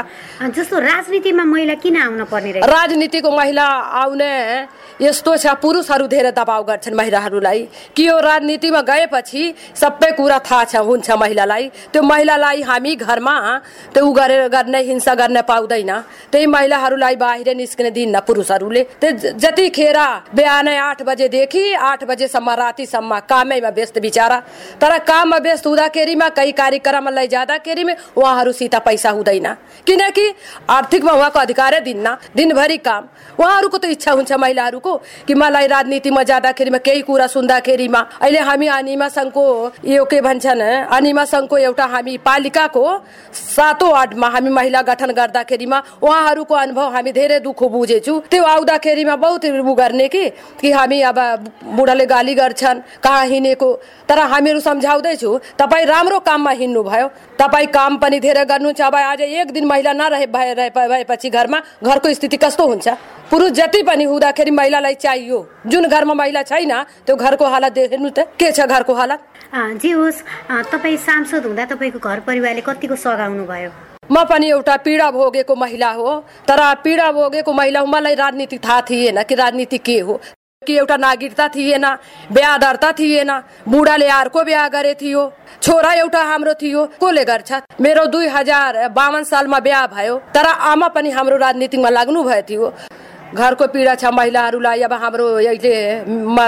जस्तो 0.55 0.79
राजनीतिमा 0.79 1.43
महिला 1.43 1.72
किन 1.75 1.97
आउन 1.97 2.23
पर्ने 2.31 2.51
राजनीतिको 2.67 3.31
महिला 3.31 3.67
आउने 4.01 4.31
यस्तो 5.01 5.35
छ 5.37 5.45
पुरुषहरू 5.61 6.07
धेरै 6.07 6.31
दबाव 6.31 6.63
गर्छन् 6.63 6.95
महिलाहरूलाई। 6.95 7.59
कि 7.95 8.07
यो 8.07 8.17
राजनीतिमा 8.19 8.81
गएपछि 8.81 9.43
सबै 9.75 10.11
कुरा 10.17 10.39
थाहा 10.39 10.63
छ 10.63 10.75
हुन्छ 10.83 11.11
महिलालाई। 11.11 11.65
त्यो 11.93 12.01
महिलालाई 12.01 12.61
हामी 12.61 12.95
घरमा 12.95 13.35
त्यो 13.93 14.05
उ 14.05 14.11
गरेर 14.13 14.47
गर्ने 14.47 14.79
हिंसा 14.81 15.13
गर्न 15.15 15.41
पाउँदैन। 15.41 15.91
त्यही 16.31 16.45
महिलाहरूलाई 16.45 17.15
बाहिर 17.15 17.49
निस्किन 17.55 17.89
दिन्न 17.93 18.19
पुरुषहरूले। 18.21 18.83
त्यो 19.01 19.33
जतिखेर 19.33 19.99
बिहानै 20.33 20.77
आठ 20.77 21.01
बजेदेखि 21.03 21.63
आठ 21.73 22.03
बजेसम्म 22.03 22.49
रातिसम्म 22.53 23.19
कामैमा 23.29 23.69
व्यस्त 23.69 23.97
बिचरा। 23.99 24.37
तर 24.81 24.97
काममा 25.09 25.37
व्यस्त 25.37 25.65
हुँदाखेरिमा 25.67 26.27
कहीँ 26.29 26.51
कार्यक्रममा 26.53 27.11
लैजाँदाखेरिमा 27.11 27.93
उहाँहरूसित 28.17 28.75
पैसा 28.85 29.09
हुँदैन। 29.09 29.47
किनकि 29.87 30.25
आर्थिकमा 30.69 31.11
उहाँको 31.11 31.39
अधिकारै 31.39 31.79
दिन्न 31.81 32.07
दिनभरि 32.35 32.77
काम। 32.77 33.03
उहाँहरूको 33.39 33.77
त 33.77 33.85
इच्छा 33.93 34.11
हुन्छ 34.11 34.31
महिलाहरूको 34.83 35.25
कि 35.27 35.33
मलाई 35.33 35.67
राजनीतिमा 35.67 36.23
जाँदाखेरिमा 36.23 36.77
केही 36.77 37.01
कुरा 37.07 37.27
सुन्दाखेरिमा 37.27 37.99
अहिले 38.21 38.39
हामी 38.39 38.67
अनिमा 38.67 39.07
सङ्घको 39.07 39.45
यो 39.85 40.05
के 40.05 40.21
भन्छन् 40.21 40.61
अनिमा 40.91 41.23
सङ्घको 41.25 41.57
एउटा 41.57 41.85
हामी 41.85 42.17
पालिकाको 42.17 42.83
सातौँ 43.31 43.91
वार्डमा 43.91 44.27
हामी 44.27 44.49
महिला 44.49 44.81
गठन 44.81 45.11
गर्दाखेरिमा 45.11 45.77
उहाँहरूको 46.03 46.55
अनुभव 46.55 46.87
हामी 46.93 47.11
धेरै 47.11 47.39
दुःख 47.39 47.63
बुझेछु। 47.63 48.13
त्यो 48.31 48.43
आउँदाखेरिमा 48.43 49.15
बहुत 49.15 49.45
उ 49.45 49.73
गर्ने 49.73 50.07
कि 50.07 50.29
कि 50.61 50.71
हामी 50.71 51.01
अब 51.01 51.19
बुढाले 51.75 52.05
गाली 52.05 52.33
गर्छन् 52.35 52.79
कहाँ 53.03 53.25
हिँडेको। 53.25 53.69
तर 54.09 54.19
हामीहरू 54.19 54.59
सम्झाउँदैछु 54.59 55.29
तपाईँ 55.59 55.85
राम्रो 55.85 56.19
काममा 56.19 56.51
हिँड्नु 56.51 56.83
भयो 56.83 57.07
तपाईँ 57.39 57.67
काम 57.67 57.97
पनि 57.97 58.19
धेरै 58.19 58.45
गर्नुहुन्छ। 58.45 58.81
अब 58.81 58.95
आज 58.95 59.21
एक 59.21 59.51
दिन 59.51 59.65
महिला 59.65 59.93
नरहे 59.93 60.27
भएपछि 60.27 61.29
घरमा 61.29 61.59
घरको 61.83 62.13
स्थिति 62.13 62.37
कस्तो 62.37 62.67
हुन्छ? 62.67 62.87
पुरुष 63.31 63.51
जति 63.51 63.81
पनि 63.83 64.03
हुँदाखेरि 64.03 64.51
महिलालाई 64.73 64.95
चाहियो। 64.95 65.39
जुन 65.67 65.85
घरमा 65.87 66.13
महिला 66.13 66.41
छैन 66.41 66.73
त्यो 67.05 67.15
घरको 67.15 67.45
हालत 67.45 67.77
हेर्नु 67.77 68.09
त 68.09 68.25
के 68.39 68.51
छ 68.51 68.65
घरको 68.65 68.93
हालत? 68.93 69.19
जे 69.77 69.91
होस् 69.93 70.21
तपाईँ 70.73 70.97
सांसद 70.97 71.45
हुँदा 71.45 71.65
तपाईँको 71.69 71.99
घर 72.01 72.19
परिवारले 72.25 72.61
कतिको 72.65 72.95
सघाउनु 72.97 73.45
भयो? 73.45 73.69
म 74.09 74.23
पनि 74.25 74.49
एउटा 74.49 74.75
पीडा 74.81 75.07
भोगेको 75.13 75.55
महिला 75.55 75.91
हो 75.93 76.09
तर 76.49 76.59
पीडा 76.83 77.11
भोगेको 77.13 77.53
महिला 77.53 77.79
हो 77.79 77.85
मलाई 77.85 78.15
राजनीति 78.17 78.57
थाहा 78.57 78.81
थिएन 78.89 79.21
कि 79.23 79.35
राजनीति 79.35 79.77
के 79.77 79.99
हो। 80.01 80.19
कि 80.61 80.73
एउटा 80.73 80.97
नागरिकता 80.97 81.47
थिएन 81.53 81.85
बिहा 82.31 82.57
दर्ता 82.57 82.91
थिएन 82.97 83.31
बुढाले 83.67 84.07
अर्को 84.09 84.43
बिहा 84.43 84.67
गरे 84.73 84.93
थियो 84.95 85.21
छोरा 85.61 85.91
एउटा 85.93 86.21
हाम्रो 86.23 86.53
थियो 86.55 86.85
कसले 87.03 87.23
गर्छ? 87.25 87.51
मेरो 87.81 88.05
दुई 88.07 88.27
हजार 88.27 88.87
बावन 88.89 89.23
सालमा 89.23 89.59
बिहा 89.59 89.85
भयो 89.87 90.15
तर 90.33 90.47
आमा 90.71 90.87
पनि 90.95 91.09
हाम्रो 91.11 91.37
राजनीतिमा 91.37 91.89
लाग्नु 91.89 92.23
भयो 92.23 92.41
थियो। 92.49 92.73
घरको 93.33 93.65
पीडा 93.73 93.93
छ 93.95 94.05
महिलाहरूलाई 94.13 94.81
अब 94.85 94.93
हाम्रो 94.93 95.27
अहिले 95.41 95.75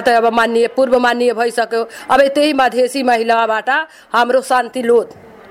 त 0.02 0.08
अब 0.10 0.26
मान्य 0.34 0.68
पूर्व 0.76 1.00
मान्य 1.00 1.34
भइसक्यो। 1.34 1.82
अब 2.14 2.22
त्यही 2.36 2.54
मधेसी 2.54 3.04
महिलाबाट 3.04 3.70
हाम्रो 4.14 4.42
शान्ति 4.42 4.82
लोध 4.82 5.08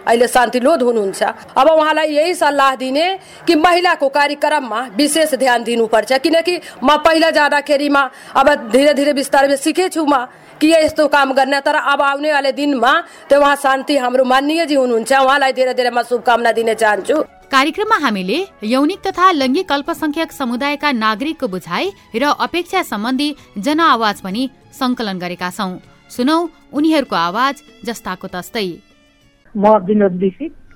अहिले 0.06 0.26
शान्ति 0.28 0.60
लोध 0.60 0.82
हुनुहुन्छ। 0.82 1.22
अब 1.56 1.68
उहाँलाई 1.70 2.08
यही 2.14 2.34
सल्लाह 2.34 2.74
दिने 2.76 3.06
कि 3.46 3.54
महिलाको 3.56 4.08
कार्यक्रममा 4.08 4.80
विशेष 4.96 5.34
ध्यान 5.34 5.64
दिनुपर्छ। 5.64 6.12
किनकि 6.22 6.54
म 6.84 6.96
पहिला 7.02 7.30
जाँदाखेरिमा 7.30 8.02
अब 8.36 8.70
धीरे 8.70 8.94
धीरे 8.94 9.12
बिस्तारै 9.12 9.56
सिकेछु 9.56 10.04
म 10.04 10.26
कि 10.60 10.70
यस्तो 10.70 11.06
काम 11.08 11.32
गर्ने 11.34 11.60
तर 11.60 11.74
अब 11.74 12.02
आउने 12.02 12.32
वाले 12.32 12.52
दिनमा 12.52 12.92
त्यो 13.28 13.40
उहाँ 13.40 13.56
शान्ति 13.56 13.96
हाम्रो 13.96 14.24
मान्यजी 14.24 14.74
हुनुहुन्छ। 14.74 15.12
उहाँलाई 15.12 15.52
धेरै 15.52 15.74
धेरै 15.74 15.90
म 15.90 16.02
शुभकामना 16.04 16.52
दिन 16.52 16.74
चाहन्छु। 16.74 17.16
कार्यक्रममा 17.54 17.96
हामीले 18.02 18.38
यौनिक 18.66 19.00
तथा 19.06 19.26
लैङ्गिक 19.32 19.73
अल्पसंख्यक 19.73 20.32
समुदायका 20.32 20.90
नागरिकको 20.94 21.46
बुझाइ 21.49 21.84
र 22.23 22.30
अपेक्षा 22.46 22.80
सम्बन्धी 22.82 23.28
जनआवाज 23.66 24.20
पनि 24.25 24.42
संकलन 24.78 25.18
गरेका 25.18 25.50
छौं। 25.58 25.70
सुनौ 26.11 26.37
उनीहरूको 26.75 27.16
आवाज 27.18 27.54
जस्ताको 27.87 28.26
तस्तै। 28.34 28.66
म 29.54 29.64
विनोद 29.87 30.14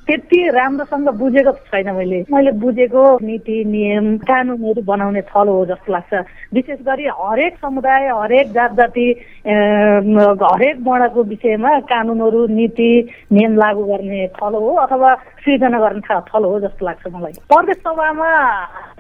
त्यति 0.09 0.39
राम्रोसँग 0.57 1.09
बुझेको 1.21 1.53
छैन 1.69 1.89
मैले। 1.95 2.25
मैले 2.33 2.53
बुझेको 2.57 3.03
नीति 3.21 3.57
नियम 3.69 4.07
कानुनहरू 4.25 4.83
बनाउने 4.83 5.23
थलो 5.29 5.53
हो 5.53 5.65
जस्तो 5.69 5.93
लाग्छ। 5.93 6.13
विशेष 6.55 6.81
गरी 6.81 7.07
हरेक 7.13 7.57
समुदाय 7.61 8.09
हरेक 8.17 8.53
जात 8.53 8.73
जाति 8.81 9.07
हरेक 9.45 10.77
वर्णको 10.81 11.23
विषयमा 11.29 11.79
कानुनहरू 11.93 12.47
नीति 12.49 12.91
नियम 13.33 13.57
लागू 13.61 13.85
गर्ने 13.85 14.27
थलो 14.41 14.59
हो 14.59 14.75
अथवा 14.89 15.15
सृजना 15.45 15.79
गर्ने 15.79 16.21
थलो 16.33 16.49
हो 16.49 16.61
जस्तो 16.61 16.87
लाग्छ 16.87 17.07
मलाई। 17.13 17.33
प्रदेश 17.53 17.77
सभामा 17.85 18.31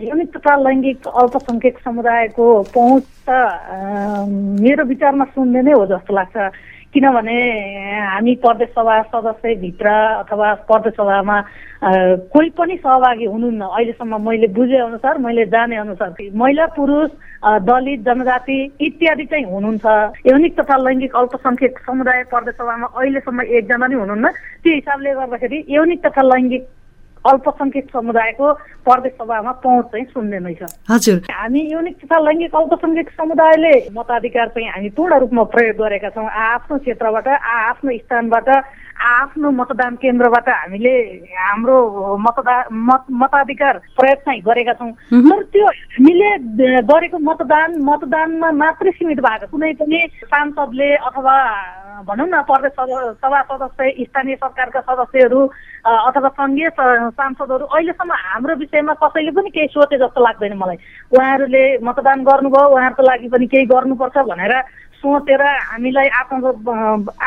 यौनिक 0.04 0.28
तथा 0.36 0.56
लैङ्गिक 0.68 1.06
अल्पसङ्ख्यक 1.08 1.78
समुदायको 1.84 2.46
पहुँच 2.76 3.04
त 3.28 3.30
मेरो 4.60 4.84
विचारमा 4.84 5.24
सुन्ने 5.24 5.62
नै 5.62 5.72
हो 5.72 5.86
जस्तो 5.88 6.14
लाग्छ। 6.14 6.36
किनभने 6.95 7.37
हामी 8.00 8.35
प्रदेश 8.42 8.68
सभा 8.68 9.00
सदस्यभित्र 9.12 9.88
अथवा 10.25 10.52
प्रदेश 10.68 10.92
सभामा 10.97 11.40
कोही 12.33 12.50
पनि 12.59 12.76
सहभागी 12.76 13.25
हुनुहुन्न। 13.25 13.62
अहिलेसम्म 13.62 14.21
मैले 14.28 14.47
बुझे 14.57 14.78
अनुसार 14.78 15.18
मैले 15.21 15.45
जाने 15.52 15.76
अनुसार 15.76 16.14
महिला 16.33 16.66
पुरुष 16.76 17.11
दलित 17.68 18.00
जनजाति 18.09 18.59
इत्यादि 18.80 19.25
चाहिँ 19.25 19.45
हुनुहुन्छ। 19.45 19.87
यौनिक 20.26 20.59
तथा 20.61 20.76
लैङ्गिक 20.88 21.16
अल्पसङ्ख्यक 21.16 21.78
समुदाय 21.87 22.23
प्रदेश 22.33 22.54
सभामा 22.57 22.87
अहिलेसम्म 22.97 23.40
एकजना 23.42 23.87
नै 23.87 23.95
हुनुहुन्न। 23.95 24.28
त्यो 24.64 24.75
हिसाबले 24.75 25.14
गर्दाखेरि 25.21 25.64
यौनिक 25.68 26.07
तथा 26.07 26.23
लैङ्गिक 26.33 26.66
अल्पसङ्ख्यक 27.26 27.87
समुदायको 27.92 28.52
प्रदेश 28.87 29.12
सभामा 29.18 29.52
पहुँच 29.64 29.84
चाहिँ 29.92 30.06
शून्य 30.14 30.38
नै 30.38 30.54
छ। 30.54 30.62
हजुर। 30.90 31.18
हामी 31.28 31.60
युनिक 31.72 31.96
तथा 32.04 32.18
लैङ्गिक 32.18 32.54
अल्पसङ्ख्यक 32.54 33.08
समुदायले 33.18 33.75
मताधिकार 33.92 34.46
चाहिँ 34.54 34.68
हामी 34.68 34.88
पूर्ण 34.96 35.18
रूपमा 35.18 35.42
प्रयोग 35.54 35.76
गरेका 35.76 36.10
छौँ। 36.14 36.28
आफ्नो 36.28 36.78
क्षेत्रबाट 36.78 37.28
आफ्नो 37.28 37.90
स्थानबाट 37.98 38.48
आफ्नो 38.98 39.50
मतदान 39.54 39.94
केन्द्रबाट 40.02 40.48
हामीले 40.48 40.94
हाम्रो 41.38 41.76
मतदान 42.18 42.62
मत 42.88 43.02
मताधिकार 43.22 43.75
प्रयोग 43.94 44.18
चाहिँ 44.26 44.40
गरेका 44.42 44.72
छौँ। 44.78 44.90
तर 45.10 45.42
त्यो 45.54 45.66
हामीले 45.66 46.30
गरेको 46.82 47.18
मतदान 47.18 47.78
मतदानमा 47.78 48.50
मात्रै 48.58 48.90
सीमित 48.98 49.20
भएको 49.22 49.46
कुनै 49.54 49.72
पनि 49.78 49.98
सांसदले 50.26 50.90
अथवा 51.08 51.37
भनौँ 52.08 52.26
न 52.26 52.42
प्रदेश 52.46 52.72
सभा 53.22 53.40
सदस्य 53.42 54.04
स्थानीय 54.06 54.37
सरकारका 54.42 54.80
सदस्यहरू 54.82 55.40
अथवा 55.87 56.28
सङ्घीय 56.38 56.68
सांसदहरू 57.10 57.64
अहिलेसम्म 57.64 58.12
हाम्रो 58.12 58.54
विषयमा 58.54 58.92
कसैले 58.92 59.30
पनि 59.30 59.50
केही 59.50 59.66
सोचे 59.66 59.98
जस्तो 59.98 60.20
लाग्दैन 60.20 60.52
मलाई। 60.52 60.76
उहाँहरूले 61.12 61.78
मतदान 61.82 62.18
गर्नुभयो 62.22 62.68
उहाँहरूको 62.68 63.02
लागि 63.02 63.28
पनि 63.28 63.46
केही 63.46 63.64
गर्नुपर्छ 63.64 64.16
भनेर 64.18 64.54
सोचेर 64.99 65.43
हामीलाई 65.43 66.09
आत्म 66.21 66.37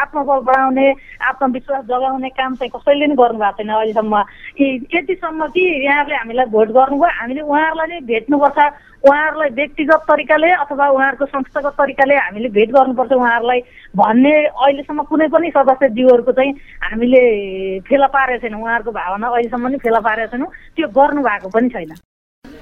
आत्मबल 0.02 0.40
बढाउने 0.48 0.88
आत्मविश्वास 1.30 1.84
जगाउने 1.88 2.30
काम 2.36 2.56
चाहिँ 2.56 2.72
कसैले 2.76 3.06
पनि 3.08 3.16
गर्नुभएको 3.16 3.58
छैन 3.58 3.70
अहिलेसम्म। 3.72 4.16
यतिसम्म 4.96 5.48
कि 5.56 5.64
यहाँहरूले 5.86 6.16
हामीलाई 6.16 6.46
भोट 6.52 6.70
गर्नुभयो 6.78 7.12
हामीले 7.20 7.42
उहाँहरूलाई 7.42 7.88
नै 7.88 8.00
भेट्नुपर्छ। 8.12 8.60
उहाँहरूलाई 9.02 9.50
व्यक्तिगत 9.58 10.02
तरिकाले 10.10 10.50
अथवा 10.62 10.86
उहाँहरूको 10.90 11.26
संस्थागत 11.26 11.74
तरिकाले 11.80 12.16
हामीले 12.16 12.50
भेट 12.60 12.70
गर्नुपर्छ 12.70 13.12
उहाँहरूलाई 13.12 13.60
भन्ने 13.96 14.34
अहिलेसम्म 14.46 15.02
कुनै 15.10 15.28
पनि 15.32 15.50
सदस्यज्यूहरूको 15.58 16.32
चाहिँ 16.32 16.52
हामीले 16.86 17.22
फेला 17.88 18.08
पारेको 18.14 18.42
छैनौँ। 18.44 18.62
उहाँहरूको 18.62 18.92
भावना 18.92 19.28
अहिलेसम्म 19.28 19.68
पनि 19.68 19.78
फेला 19.80 20.00
पारेको 20.06 20.32
छैनौँ। 20.32 20.52
त्यो 20.76 20.88
गर्नु 20.92 21.22
भएको 21.24 21.50
पनि 21.50 21.70
छैन। 21.70 21.92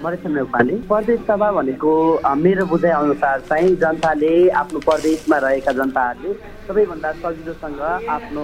मरेसन 0.03 0.31
नेपाली 0.31 0.75
प्रदेश 0.87 1.19
सभा 1.27 1.51
भनेको 1.51 1.91
मेरो 2.39 2.65
बुझाइ 2.65 2.91
अनुसार 2.91 3.39
चाहिँ 3.49 3.75
जनताले 3.81 4.31
आफ्नो 4.59 4.79
प्रदेशमा 4.87 5.37
रहेका 5.43 5.71
जनताहरूले 5.79 6.33
सबैभन्दा 6.67 7.11
सजिलोसँग 7.19 7.81
आफ्नो 8.15 8.43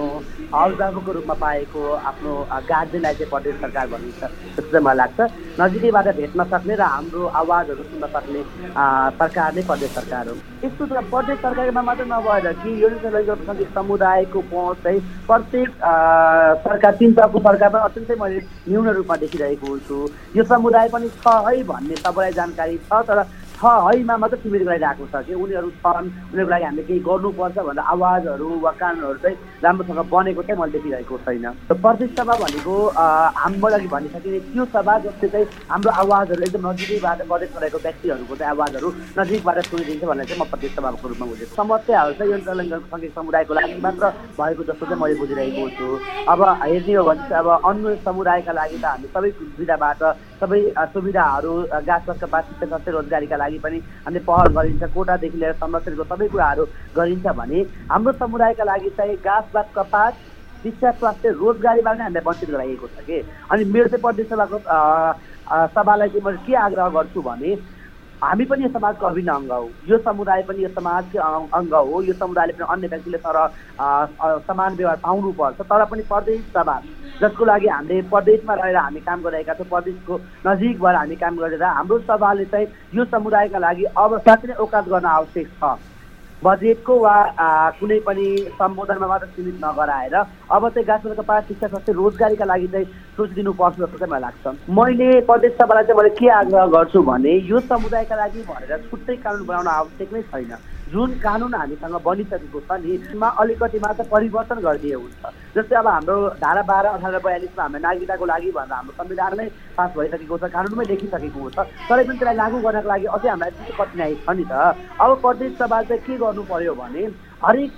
अभिभावकको 0.52 1.12
रूपमा 1.12 1.34
पाएको 1.40 1.80
आफ्नो 2.10 2.32
गार्जेनलाई 2.68 3.14
चाहिँ 3.14 3.30
प्रदेश 3.30 3.54
सरकार 3.60 3.86
भनिन्छ 3.88 4.20
जस्तो 4.20 4.62
चाहिँ 4.62 4.84
मलाई 4.84 4.96
लाग्छ। 4.96 5.20
नजिकैबाट 5.60 6.08
भेट्न 6.16 6.44
सक्ने 6.52 6.74
र 6.76 6.82
हाम्रो 6.92 7.26
आवाजहरू 7.40 7.82
सुन्न 7.88 8.06
सक्ने 8.16 8.42
सरकार 9.16 9.54
नै 9.56 9.62
प्रदेश 9.70 9.90
सरकार 9.96 10.28
हो। 10.28 10.34
यस्तो 10.64 10.84
प्रदेश 11.14 11.38
सरकारमा 11.40 11.82
मात्रै 11.88 12.06
नभएर 12.12 12.52
कि 12.60 12.70
यो 12.82 12.88
अल्पसङ्ख्यक 12.90 13.70
समुदायको 13.78 14.40
पहुँच 14.52 14.76
चाहिँ 14.84 15.00
प्रत्येक 15.30 15.70
सरकार 16.66 16.92
तिन 17.00 17.12
तहको 17.16 17.38
सरकारमा 17.48 17.78
अत्यन्तै 17.88 18.16
मैले 18.20 18.40
न्यून 18.68 18.88
रूपमा 19.00 19.16
देखिरहेको 19.24 19.66
हुन्छु। 19.66 19.96
यो 20.36 20.44
समुदाय 20.52 20.88
पनि 20.92 21.08
छ। 21.22 21.45
है 21.46 21.62
भन्ने 21.64 21.96
सबैलाई 21.96 22.32
जानकारी 22.32 22.78
छ 22.88 23.02
तर 23.08 23.22
छ 23.56 23.64
हैमा 23.84 24.16
मात्रै 24.22 24.38
सीमित 24.40 24.62
गरिरहेको 24.68 25.04
छ 25.12 25.24
कि 25.26 25.34
उनीहरू 25.34 25.70
छन् 25.82 26.08
उनीहरूको 26.32 26.50
लागि 26.52 26.64
हामीले 26.64 26.82
केही 26.88 27.00
गर्नुपर्छ 27.08 27.58
भनेर 27.68 27.84
आवाजहरू 27.94 28.48
वा 28.64 28.72
कानुनहरू 28.80 29.18
चाहिँ 29.24 29.36
राम्रोसँग 29.64 30.00
बनेको 30.12 30.42
चाहिँ 30.46 30.60
मैले 30.60 30.72
देखिरहेको 30.76 31.16
छैन। 31.24 31.46
प्रदेश 31.84 32.10
सभा 32.18 32.34
भनेको 32.42 32.74
हाम्रो 33.42 33.68
लागि 33.74 33.88
भनिसके 33.94 34.40
त्यो 34.52 34.64
सभा 34.76 34.98
जसले 35.06 35.28
चाहिँ 35.32 35.46
हाम्रो 35.72 35.90
आवाजहरू 36.02 36.42
एकदम 36.46 36.68
नजिकैबाट 36.68 37.22
प्रदेश 37.32 37.50
रहेको 37.62 37.78
व्यक्तिहरूको 37.86 38.34
चाहिँ 38.36 38.52
आवाजहरू 38.56 38.88
नजिकबाट 39.18 39.58
सुनिदिन्छ 39.70 40.04
भनेर 40.04 40.26
चाहिँ 40.28 40.40
म 40.40 40.44
प्रदेश 40.52 40.70
सभाको 40.76 41.08
रूपमा 41.08 41.26
बुझेको 41.32 41.56
समस्याहरू 41.62 42.12
चाहिँ 42.20 42.32
यो 42.32 42.38
तेलङ्गानाको 42.46 42.88
सङ्घीय 42.92 43.10
समुदायको 43.16 43.52
लागि 43.60 43.80
मात्र 43.86 44.04
भएको 44.36 44.62
जस्तो 44.68 44.84
चाहिँ 44.84 45.00
मैले 45.02 45.18
बुझिरहेको 45.22 45.68
छु। 45.78 45.88
अब 46.32 46.40
हेर्ने 46.62 46.94
हो 46.94 47.04
भने 47.08 47.24
चाहिँ 47.30 47.40
अब 47.40 47.48
अन्य 47.72 47.96
समुदायका 48.04 48.52
लागि 48.60 48.78
त 48.84 48.84
हामी 48.92 49.08
सबै 49.16 49.30
सुविधाबाट 49.40 50.02
सबै 50.44 50.60
सुविधाहरू 50.94 51.52
गाँस 51.88 52.04
शिक्षा 52.06 52.90
रोजगारीका 52.96 53.36
लागि 53.36 53.45
लागि 53.46 53.58
पनि 53.64 53.78
हामीले 54.06 54.24
पहल 54.30 54.54
गरिन्छ 54.60 54.92
कोटादेखि 54.94 55.38
लिएर 55.38 55.58
संरक्षणको 55.64 56.04
सबै 56.14 56.28
कुराहरू 56.36 56.64
गरिन्छ 57.00 57.26
भने 57.40 57.66
हाम्रो 57.92 58.12
समुदायका 58.22 58.64
लागि 58.72 58.90
चाहिँ 59.00 59.16
गाँसबाट 59.28 59.72
कपास 59.78 60.14
शिक्षा 60.64 60.90
स्वास्थ्य 60.98 61.30
रोजगारीबाट 61.40 61.96
नै 61.96 62.04
हामीलाई 62.04 62.24
वञ्चित 62.26 62.50
गराइएको 62.50 62.86
छ 62.88 63.04
कि। 63.06 63.18
अनि 63.54 63.64
मेरो 63.72 63.88
चाहिँ 63.94 64.02
प्रदेश 64.02 64.26
सभाको 64.26 64.58
सभालाई 65.74 66.08
चाहिँ 66.08 66.24
मैले 66.26 66.38
के 66.46 66.54
आग्रह 66.66 66.88
गर्छु 66.96 67.22
भने 67.22 67.52
हामी 68.22 68.44
पनि 68.50 68.64
यो 68.64 68.68
समाजको 68.72 69.06
अभिन्न 69.06 69.30
अङ्ग 69.30 69.52
हो। 69.52 69.68
यो 69.88 69.98
समुदाय 70.08 70.42
पनि 70.48 70.62
यो 70.64 70.68
समाजकै 70.74 71.18
अङ्ग 71.58 71.74
हो। 71.74 72.02
यो 72.08 72.14
समुदायले 72.22 72.52
पनि 72.58 72.66
अन्य 72.74 72.88
व्यक्तिले 72.94 73.18
तर 73.26 73.38
समान 74.48 74.74
व्यवहार 74.80 74.96
पाउनुपर्छ। 75.06 75.60
तर 75.60 75.84
पनि 75.92 76.02
प्रदेश 76.12 76.40
सभा 76.56 76.76
जसको 77.22 77.44
लागि 77.44 77.68
हामीले 77.68 78.02
प्रदेशमा 78.12 78.54
रहेर 78.54 78.76
हामी 78.76 79.00
काम 79.08 79.22
गरिरहेका 79.22 79.54
छौँ 79.54 79.66
प्रदेशको 79.68 80.20
नजिकबाट 80.46 80.96
हामी 80.96 81.16
काम 81.16 81.36
गरेर 81.36 81.62
हाम्रो 81.64 81.98
सभाले 82.06 82.44
चाहिँ 82.52 82.66
यो 82.94 83.04
समुदायका 83.12 83.58
लागि 83.58 83.84
अब 83.96 84.18
साँच्चै 84.20 84.48
नै 84.48 84.54
औकात 84.64 84.88
गर्न 84.88 85.06
आवश्यक 85.16 85.48
छ। 85.60 85.76
बजेटको 86.44 86.94
वा 87.00 87.14
कुनै 87.80 87.98
पनि 88.06 88.26
सम्बोधनमा 88.58 89.06
मात्र 89.08 89.26
सीमित 89.26 89.56
नगराएर 89.64 90.14
अब 90.14 90.68
चाहिँ 90.68 90.86
गाछको 90.86 91.22
पास 91.22 91.44
शिक्षा 91.48 91.66
स्वास्थ्य 91.66 91.92
रोजगारीका 91.92 92.44
लागि 92.44 92.66
चाहिँ 92.68 92.86
सोचिदिनुपर्छ 93.16 93.76
जस्तो 93.80 93.98
चाहिँ 93.98 94.12
मलाई 94.12 94.20
लाग्छ। 94.20 94.44
मैले 94.78 95.10
प्रदेश 95.26 95.52
सभालाई 95.56 95.84
चाहिँ 95.88 95.98
मैले 95.98 96.14
के 96.20 96.28
आग्रह 96.36 96.66
गर्छु 96.76 97.02
भने 97.02 97.36
यो 97.48 97.60
समुदायका 97.72 98.16
लागि 98.16 98.40
भनेर 98.52 98.78
छुट्टै 98.90 99.16
कानुन 99.24 99.46
बनाउन 99.46 99.68
आवश्यक 99.80 100.12
नै 100.12 100.22
छैन। 100.22 100.52
जुन 100.92 101.10
कानुन 101.18 101.54
हामीसँग 101.54 101.94
बनिसकेको 102.06 102.60
छ 102.60 102.78
नि 102.82 102.96
त्यसमा 102.98 103.28
अलिकति 103.42 103.78
मात्र 103.84 104.04
परिवर्तन 104.12 104.58
गरिदिए 104.66 104.94
हुन्छ। 104.94 105.22
जस्तै 105.56 105.76
अब 105.76 105.86
हाम्रो 105.88 106.16
धारा 106.38 106.62
बाह्र 106.70 106.86
अठार 106.96 107.18
बयालिसमा 107.26 107.62
हाम्रो 107.62 107.80
नागरिकताको 107.86 108.26
लागि 108.32 108.50
भनेर 108.56 108.72
हाम्रो 108.72 108.94
संविधानमै 108.98 109.46
पास 109.76 109.90
भइसकेको 109.96 110.38
छ 110.38 110.44
कानुनमै 110.54 110.84
लेखिसकेको 110.90 111.50
छ। 111.50 111.58
तरै 111.90 112.04
पनि 112.06 112.18
त्यसलाई 112.18 112.36
लागू 112.42 112.56
गर्नको 112.66 112.88
लागि 112.88 113.06
अझै 113.16 113.28
हामीलाई 113.28 113.50
त्यस्तो 113.58 113.74
कठिनाइ 113.82 114.14
छ 114.22 114.28
नि 114.38 114.44
त। 114.46 114.54
अब 115.02 115.10
प्रदेश 115.26 115.52
सभा 115.58 115.82
चाहिँ 115.90 116.02
के 116.06 116.16
गर्नु 116.22 116.42
पर्यो 116.50 116.74
भने 116.80 117.04
हरेक 117.44 117.72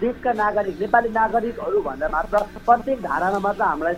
देशका 0.00 0.32
नागरिक 0.42 0.76
नेपाली 0.80 1.08
नागरिकहरू 1.20 1.78
भन्दा 1.88 2.08
मात्र 2.16 2.36
प्रत्येक 2.66 2.98
धारामा 3.08 3.38
मात्र 3.46 3.62
हामीलाई 3.62 3.94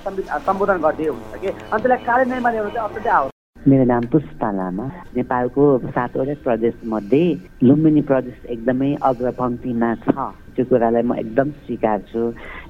सम्बोधन 0.46 0.78
गरिदिए 0.86 1.10
हुन्छ 1.14 1.34
कि। 1.42 1.48
अनि 1.48 1.82
त्यसलाई 1.82 2.04
कार्यान्वयनमा 2.08 2.50
ल्याउनु 2.50 2.74
चाहिँ 2.74 2.88
अत्यन्तै 2.88 3.29
मेरो 3.68 3.84
नाम 3.84 4.04
पुष्पा 4.12 4.50
लामा। 4.56 4.84
नेपालको 5.16 5.62
सातवटा 5.92 6.34
प्रदेशमध्ये 6.44 7.24
लुम्बिनी 7.68 8.02
प्रदेश 8.08 8.38
एकदमै 8.56 8.90
अग्रपङ्क्तिमा 9.04 9.90
छ। 10.00 10.16
त्यो 10.56 10.64
कुरालाई 10.64 11.02
म 11.04 11.14
एकदम 11.20 11.48
स्वीकार्छु 11.68 12.22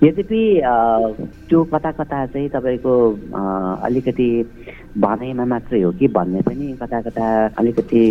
यद्यपि 0.03 0.43
त्यो 1.49 1.59
कता 1.73 1.91
कता 1.95 2.19
चाहिँ 2.35 2.49
तपाईँको 2.51 2.95
अलिकति 3.87 4.29
भनाइमा 4.99 5.45
मात्रै 5.53 5.81
हो 5.83 5.91
कि 5.95 6.09
भन्ने 6.11 6.41
पनि 6.43 6.67
कता 6.83 7.01
कता 7.07 7.27
अलिकति 7.55 8.03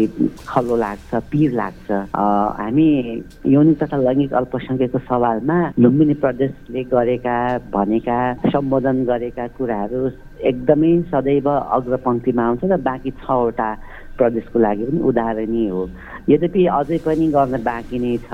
खल्लो 0.48 0.76
लाग्छ 0.80 1.12
पिर 1.32 1.52
लाग्छ। 1.60 1.88
हामी 2.16 2.88
यौनिक 3.54 3.78
तथा 3.84 3.98
लैङ्गिक 4.08 4.34
अल्पसङ्ख्यकको 4.40 5.00
सवालमा 5.12 5.58
लुम्बिनी 5.84 6.14
प्रदेशले 6.24 6.84
गरेका 6.96 7.38
भनेका 7.76 8.20
सम्बोधन 8.50 9.04
गरेका 9.12 9.48
कुराहरू 9.60 10.02
एकदमै 10.40 10.92
सदैव 11.12 11.48
अग्रपङ्क्तिमा 11.50 12.44
आउँछ 12.48 12.64
र 12.64 12.78
बाँकी 12.80 13.12
छवटा 13.20 13.70
प्रदेशको 14.18 14.60
लागि 14.60 14.86
पनि 14.86 15.00
उदाहरणीय 15.10 15.70
हो। 15.70 15.84
यद्यपि 16.30 16.66
अझै 16.80 16.98
पनि 17.06 17.28
गर्न 17.36 17.56
बाँकी 17.64 18.00
नै 18.00 18.18
छ। 18.24 18.32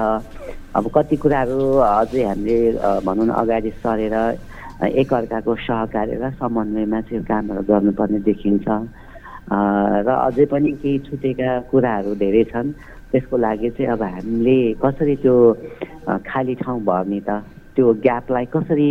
अब 0.76 0.86
कति 0.96 1.16
कुराहरू 1.18 1.60
अझै 1.82 2.24
हामीले 2.24 2.58
भनौँ 3.06 3.26
न 3.26 3.32
अगाडि 3.42 3.72
सरेर 3.82 4.16
एकअर्काको 4.94 5.56
सहकार्य 5.66 6.16
र 6.22 6.32
समन्वयमा 6.38 7.02
चाहिँ 7.08 7.24
कामहरू 7.26 7.62
गर्नुपर्ने 7.70 8.20
देखिन्छ। 8.30 8.68
र 10.06 10.10
अझै 10.10 10.46
पनि 10.52 10.72
केही 10.82 11.00
छुटेका 11.08 11.50
कुराहरू 11.72 12.16
धेरै 12.22 12.44
छन्। 12.52 12.74
त्यसको 13.12 13.38
लागि 13.38 13.70
चाहिँ 13.78 13.92
अब 13.92 14.02
हामीले 14.04 14.58
कसरी 14.84 15.16
त्यो 15.24 15.36
खाली 16.28 16.56
ठाउँ 16.62 16.82
भर्ने 16.84 17.20
त 17.24 17.30
त्यो 17.76 17.94
ग्यापलाई 18.04 18.46
कसरी 18.56 18.90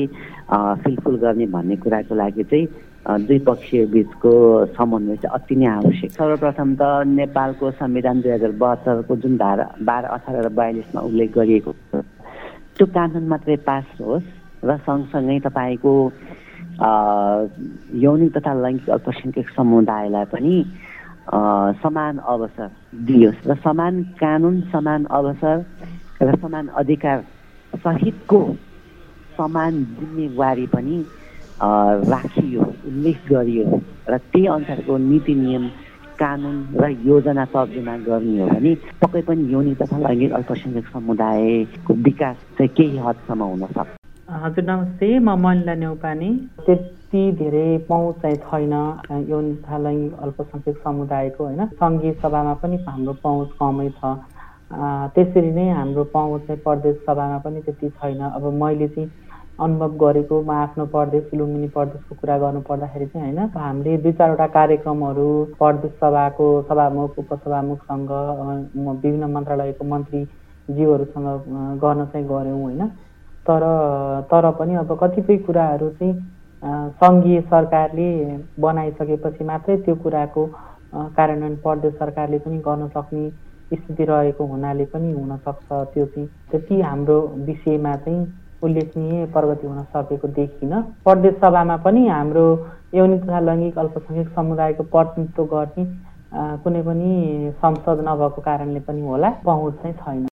फिलफुल 0.85 1.17
गर्ने 1.19 1.47
भन्ने 1.53 1.77
कुराको 1.85 2.15
लागि 2.15 2.45
चाहिँ 2.45 2.67
दुई 3.07 3.39
पक्षीय 3.41 3.85
बिचको 3.87 4.33
समन्वय 4.73 5.17
चाहिँ 5.19 5.35
अति 5.35 5.55
नै 5.57 5.67
आवश्यक 5.69 6.11
सर्वप्रथम 6.13 6.75
त 6.75 6.83
नेपालको 7.07 7.71
संविधान 7.73 8.21
दुई 8.21 8.33
हजार 8.33 8.53
बहत्तरको 8.57 9.17
जुन 9.19 9.37
धारा 9.37 9.67
बाह्र 9.83 10.05
अठार 10.11 10.41
र 10.41 10.49
बयालिसमा 10.51 11.01
उल्लेख 11.03 11.35
गरिएको 11.35 11.73
त्यो 12.75 12.87
कानुन 12.89 13.27
मात्रै 13.29 13.57
पास 13.63 13.85
होस् 14.01 14.31
र 14.65 14.77
सँगसँगै 14.81 15.39
तपाईँको 15.43 15.93
यौनिक 18.01 18.31
तथा 18.33 18.53
लैङ्गिक 18.57 18.89
अल्पसङ्ख्यक 18.91 19.49
समुदायलाई 19.51 20.25
पनि 20.27 20.55
समान 21.79 22.19
अवसर 22.27 22.71
दियोस् 23.05 23.47
र 23.47 23.55
समान 23.61 24.03
कानुन 24.17 24.61
समान 24.73 25.05
अवसर 25.13 25.65
र 26.23 26.37
समान 26.37 26.69
अधिकार 26.75 27.25
सहितको 27.73 28.41
समान 29.37 29.85
जिम्मेवारी 29.95 30.67
पनि 30.69 31.05
राखियो 31.61 32.63
उल्लेख 32.87 33.19
गरियो 33.31 33.65
र 34.11 34.19
त्यही 34.19 34.47
अनुसारको 34.47 34.97
नीति 34.99 35.35
नियम 35.35 35.69
कानुन 36.19 36.57
र 36.81 36.89
योजना 37.07 37.45
तर्जुमा 37.55 37.97
गर्ने 38.07 38.41
हो 38.41 38.49
भने 38.49 38.75
पक्कै 39.03 39.23
पनि 39.23 39.53
योनि 39.53 39.75
तथा 39.75 39.99
लैङ्गिक 39.99 40.33
अल्पसङ्ख्यक 40.33 40.87
समुदायको 40.87 41.95
विकास 41.95 42.37
चाहिँ 42.59 42.71
केही 42.77 42.99
हदसम्म 42.99 43.43
हुन 43.45 43.67
सक्छ। 43.67 43.91
हजुर 44.29 44.65
नमस्ते 44.65 45.19
म 45.19 45.35
मनिला 45.39 45.75
नेउपाने 45.75 46.31
त्यति 46.67 47.23
धेरै 47.39 47.67
पहुँच 47.89 48.15
चाहिँ 48.23 48.37
छैन 48.47 48.75
यौन 49.31 49.55
तथा 49.55 49.79
लैङ्गिक 49.79 50.15
अल्पसङ्ख्यक 50.25 50.77
समुदायको 50.85 51.45
होइन? 51.45 51.67
सङ्घीय 51.83 52.13
सभामा 52.23 52.55
पनि 52.63 52.77
हाम्रो 52.89 53.13
पहुँच 53.23 53.51
कमै 53.61 53.89
छ। 53.99 54.15
त्यसरी 55.15 55.51
नै 55.53 55.69
हाम्रो 55.71 56.05
पहुँच 56.15 56.47
चाहिँ 56.47 56.61
प्रदेश 56.63 56.97
सभामा 57.07 57.39
पनि 57.45 57.61
त्यति 57.63 57.89
छैन। 57.91 58.21
अब 58.31 58.45
मैले 58.63 58.89
चाहिँ 58.89 59.11
अनुभव 59.59 59.97
गरेको 59.99 60.41
म 60.43 60.51
आफ्नो 60.53 60.85
प्रदेश 60.95 61.31
लुम्बिनी 61.35 61.69
प्रदेशको 61.75 62.15
कुरा 62.15 62.37
गर्नु 62.39 62.61
पर्दाखेरि 62.69 63.07
चाहिँ 63.07 63.27
होइन 63.27 63.51
हामीले 63.57 63.97
दुई 64.03 64.13
चारवटा 64.13 64.47
कार्यक्रमहरू 64.57 65.27
प्रदेश 65.59 65.93
सभाको 66.01 66.47
सभामुख 66.71 67.19
उपसभामुखसँग 67.19 68.11
विभिन्न 68.77 69.31
मन्त्रालयको 69.33 69.85
मन्त्रीज्यूहरूसँग 69.85 71.29
गर्न 71.85 72.05
चाहिँ 72.07 72.27
गऱ्यौँ 72.29 72.61
होइन। 72.63 72.87
तर 73.47 73.63
तर 74.33 74.51
पनि 74.59 74.75
अब 74.77 74.97
कतिपय 75.03 75.37
कुराहरू 75.47 75.91
चाहिँ 75.93 76.15
सङ्घीय 77.01 77.41
सरकारले 77.51 78.11
बनाइसकेपछि 78.61 79.45
मात्रै 79.45 79.77
त्यो 79.87 79.95
कुराको 80.05 80.47
कार्यान्वयन 81.17 81.57
प्रदेश 81.65 81.95
सरकारले 81.95 82.39
पनि 82.39 82.59
गर्न 82.67 82.89
सक्ने 82.97 83.29
स्थिति 83.71 84.05
रहेको 84.05 84.47
हुनाले 84.47 84.85
पनि 84.95 85.11
हुनसक्छ 85.13 85.67
त्यो 85.95 86.07
चाहिँ। 86.07 86.29
त्यति 86.51 86.81
हाम्रो 86.81 87.21
विषयमा 87.47 87.95
चाहिँ 88.05 88.25
उल्लेखनीय 88.65 89.27
प्रगति 89.35 89.67
हुन 89.67 89.83
सकेको 89.95 90.29
देखिन। 90.35 90.73
प्रदेश 91.05 91.35
सभामा 91.41 91.77
पनि 91.85 92.07
हाम्रो 92.09 92.47
यौनिक 92.95 93.23
तथा 93.23 93.41
लैङ्गिक 93.41 93.79
अल्पसङ्ख्यक 93.79 94.29
समुदायको 94.37 94.83
प्रतिनिधित्व 94.93 95.45
गर्ने 95.55 95.85
कुनै 96.63 96.83
पनि 96.83 97.11
संसद 97.57 98.05
नभएको 98.09 98.41
कारणले 98.43 98.81
पनि 98.87 99.01
होला 99.03 99.31
पहुँच 99.45 99.75
चाहिँ 99.83 99.97
छैन। 99.97 100.29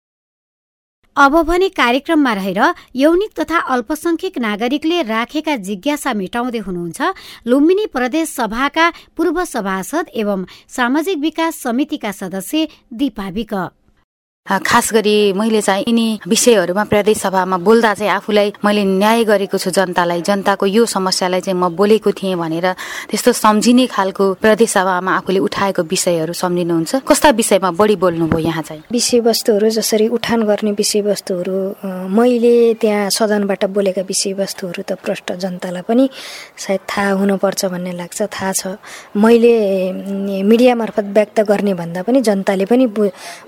अब 1.16 1.34
भने 1.42 1.68
कार्यक्रममा 1.74 2.32
रहेर 2.32 2.60
यौनिक 2.96 3.32
तथा 3.38 3.58
अल्पसंख्यक 3.74 4.38
नागरिकले 4.38 5.00
राखेका 5.04 5.56
जिज्ञासा 5.68 6.12
मेटाउँदै 6.14 6.58
हुनुहुन्छ 6.58 7.00
लुम्बिनी 7.46 7.86
प्रदेश 7.94 8.28
सभाका 8.30 8.86
पूर्व 9.16 9.44
सभासद 9.46 10.14
एवं 10.14 10.44
सामाजिक 10.76 11.18
विकास 11.18 11.62
समितिका 11.62 12.12
सदस्य 12.12 12.68
दिपा 12.94 13.28
विक। 13.30 13.54
खास 14.48 14.92
गरी 14.92 15.33
मैले 15.37 15.61
चाहिँ 15.61 15.85
यिनी 15.88 16.20
विषयहरूमा 16.29 16.85
प्रदेश 16.88 17.18
सभामा 17.18 17.57
बोल्दा 17.61 17.92
चाहिँ 17.94 18.12
आफूलाई 18.12 18.53
मैले 18.64 18.85
न्याय 18.96 19.24
गरेको 19.29 19.59
छु 19.59 19.70
जनतालाई। 19.70 20.22
जनताको 20.24 20.66
यो 20.66 20.85
समस्यालाई 20.88 21.40
चाहिँ 21.44 21.59
म 21.61 21.68
बोलेको 21.77 22.12
थिएँ 22.16 22.33
भनेर 22.33 22.72
त्यस्तो 23.12 23.33
सम्झिने 23.37 23.87
खालको 23.92 24.24
प्रदेश 24.40 24.70
सभामा 24.72 25.12
आफूले 25.20 25.38
उठाएको 25.44 25.83
विषयहरू 25.85 26.33
सम्झिनुहुन्छ। 26.33 27.05
कस्ता 27.05 27.31
विषयमा 27.37 27.70
बढी 27.77 27.96
बोल्नुभयो 28.01 28.38
यहाँ 28.40 28.62
चाहिँ? 28.62 28.83
विषयवस्तुहरू 28.88 29.68
जसरी 29.68 30.09
उठान 30.16 30.42
गर्ने 30.48 30.72
विषयवस्तुहरू 30.81 31.57
मैले 32.09 32.74
त्यहाँ 32.81 33.11
सदनबाट 33.12 33.64
बोलेका 33.68 34.03
विषयवस्तुहरू 34.09 34.83
त 34.88 34.96
प्रष्ट 35.05 35.33
जनतालाई 35.44 35.85
पनि 35.85 36.09
सायद 36.57 36.81
थाहा 36.88 37.12
हुनुपर्छ 37.20 37.64
भन्ने 37.68 37.92
लाग्छ 38.01 38.22
थाहा 38.33 38.53
छ। 38.57 38.81
मैले 39.12 39.53
मिडिया 40.40 40.74
मार्फत 40.81 41.12
व्यक्त 41.12 41.40
गर्ने 41.44 41.74
भन्दा 41.77 42.03
पनि 42.09 42.20
जनताले 42.24 42.64
पनि 42.64 42.87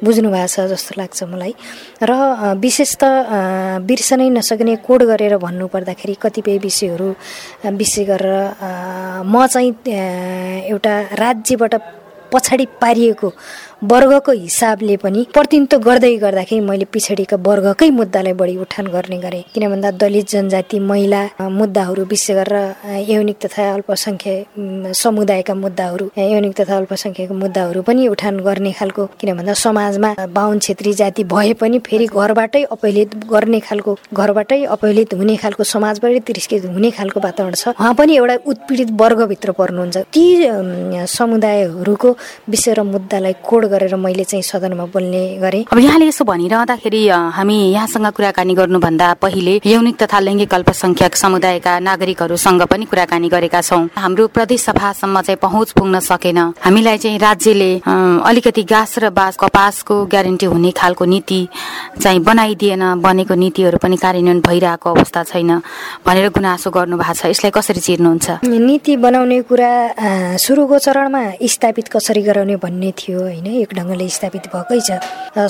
बुझ्नु 0.04 0.28
भएको 0.28 0.46
छ 0.46 0.68
जस्तो 0.68 0.88
जस्तो 0.90 1.00
लाग्छ 1.00 1.22
मलाई। 1.22 1.54
र 2.02 2.12
विशेष 2.58 2.90
त 2.98 3.04
बिर्सनै 3.86 4.28
नसक्ने 4.34 4.74
कोड 4.82 5.02
गरेर 5.06 5.36
भन्नुपर्दाखेरि 5.38 6.14
कतिपय 6.18 6.58
विषयहरू 6.58 7.08
विशेष 7.70 8.06
गरेर 8.10 8.34
म 9.24 9.46
चाहिँ 9.46 9.70
एउटा 10.66 10.94
राज्यबाट 11.14 11.74
पछाडि 12.32 12.66
पारिएको 12.82 13.28
वर्गको 13.82 14.32
हिसाबले 14.32 14.96
पनि 15.00 15.20
प्रतिनिधित्व 15.32 15.78
गर्दै 15.80 16.14
गर्दाखेरि 16.20 16.60
मैले 16.60 16.84
पिछडिका 16.92 17.36
वर्गकै 17.40 17.88
मुद्दालाई 17.90 18.32
बढी 18.36 18.56
उठान 18.60 18.86
गर्ने 18.92 19.18
गरेँ। 19.18 19.42
किन 19.54 19.64
भन्दा 19.72 19.90
दलित 19.96 20.28
जनजाति 20.28 20.78
महिला 20.84 21.20
मुद्दाहरू 21.40 22.04
विशेष 22.04 22.36
गरेर 22.36 23.08
यौनिक 23.08 23.36
तथा 23.40 23.62
अल्पसङ्ख्यक 23.74 24.92
समुदायका 24.94 25.54
मुद्दाहरू 25.54 26.10
यौनिक 26.18 26.54
तथा 26.60 26.76
अल्पसङ्ख्यक 26.76 27.30
मुद्दाहरू 27.32 27.82
पनि 27.88 28.08
उठान 28.08 28.40
गर्ने 28.44 28.72
खालको 28.76 29.06
किन 29.16 29.32
भन्दा 29.38 29.54
समाजमा 29.56 30.10
बाहुन 30.28 30.58
छेत्री 30.60 30.92
जाति 31.00 31.24
भए 31.32 31.52
पनि 31.56 31.78
फेरि 31.88 32.06
घरबाटै 32.12 32.62
अपहिलित 32.76 33.16
गर्ने 33.32 33.60
खालको 33.64 33.96
घरबाटै 34.12 34.60
अपहिलित 34.76 35.14
हुने 35.14 35.36
खालको 35.40 35.64
समाजबाटै 35.64 36.20
तिरस्कृत 36.28 36.68
हुने 36.76 36.90
खालको 37.00 37.20
वातावरण 37.20 37.54
छ। 37.54 37.72
उहाँ 37.80 37.94
पनि 37.96 38.12
एउटा 38.20 38.36
उत्पीडित 38.44 38.92
वर्गभित्र 39.00 39.50
पर्नुहुन्छ। 39.56 39.96
ती 40.12 40.24
समुदायहरूको 41.16 42.16
विषय 42.50 42.72
र 42.76 42.82
मुद्दालाई 42.92 43.34
कोड 43.48 43.68
गरेर 43.70 43.94
मैले 43.96 44.24
चाहिँ 44.24 44.42
सदनमा 44.42 44.84
बोल्ने 44.90 45.22
गरेँ। 45.38 45.64
अब 45.72 45.78
यहाँले 45.78 46.06
यसो 46.08 46.24
भनिरहँदाखेरि 46.24 47.02
हामी 47.08 47.56
यहाँसँग 47.72 48.06
कुराकानी 48.10 48.54
गर्नुभन्दा 48.54 49.08
पहिले 49.22 49.54
यौनिक 49.64 49.96
तथा 50.02 50.18
लैङ्गिक 50.20 50.54
अल्पसङ्ख्यक 50.54 51.16
समुदायका 51.16 51.78
नागरिकहरूसँग 51.78 52.62
पनि 52.66 52.84
कुराकानी 52.90 53.28
गरेका 53.28 53.60
छौँ। 53.60 53.88
हाम्रो 53.96 54.26
प्रदेश 54.28 54.60
सभासम्म 54.60 55.20
चाहिँ 55.20 55.38
पहुँच 55.38 55.72
पुग्न 55.72 56.00
सकेन। 56.00 56.38
हामीलाई 56.60 56.98
चाहिँ 56.98 57.18
राज्यले 57.18 57.70
अलिकति 57.86 58.62
गाँस 58.62 58.98
र 58.98 59.10
बाँस 59.10 59.36
कपासको 59.40 59.94
ग्यारेन्टी 60.06 60.46
हुने 60.46 60.70
खालको 60.70 61.04
नीति 61.04 61.40
चाहिँ 62.02 62.20
बनाइदिएन 62.20 62.82
बनेको 63.00 63.34
नीतिहरू 63.34 63.78
पनि 63.78 63.96
कार्यान्वयन 63.96 64.40
भइरहेको 64.40 64.90
अवस्था 64.90 65.22
छैन 65.24 65.50
भनेर 66.06 66.28
गुनासो 66.30 66.70
गर्नु 66.70 66.96
भएको 66.96 67.14
छ। 67.14 67.26
यसलाई 67.30 67.50
कसरी 67.50 67.80
चिर्नुहुन्छ? 67.80 68.44
नीति 68.44 68.96
बनाउने 68.96 69.40
कुरा 69.42 69.72
सुरुको 70.36 70.78
चरणमा 70.78 71.22
स्थापित 71.44 71.88
कसरी 71.88 72.22
गराउने 72.22 72.56
भन्ने 72.56 72.92
थियो 72.98 73.20
होइन? 73.20 73.59
एक 73.62 73.74
ढङ्गले 73.76 74.08
स्थापित 74.08 74.44
भएकै 74.54 74.80
छ। 74.80 74.90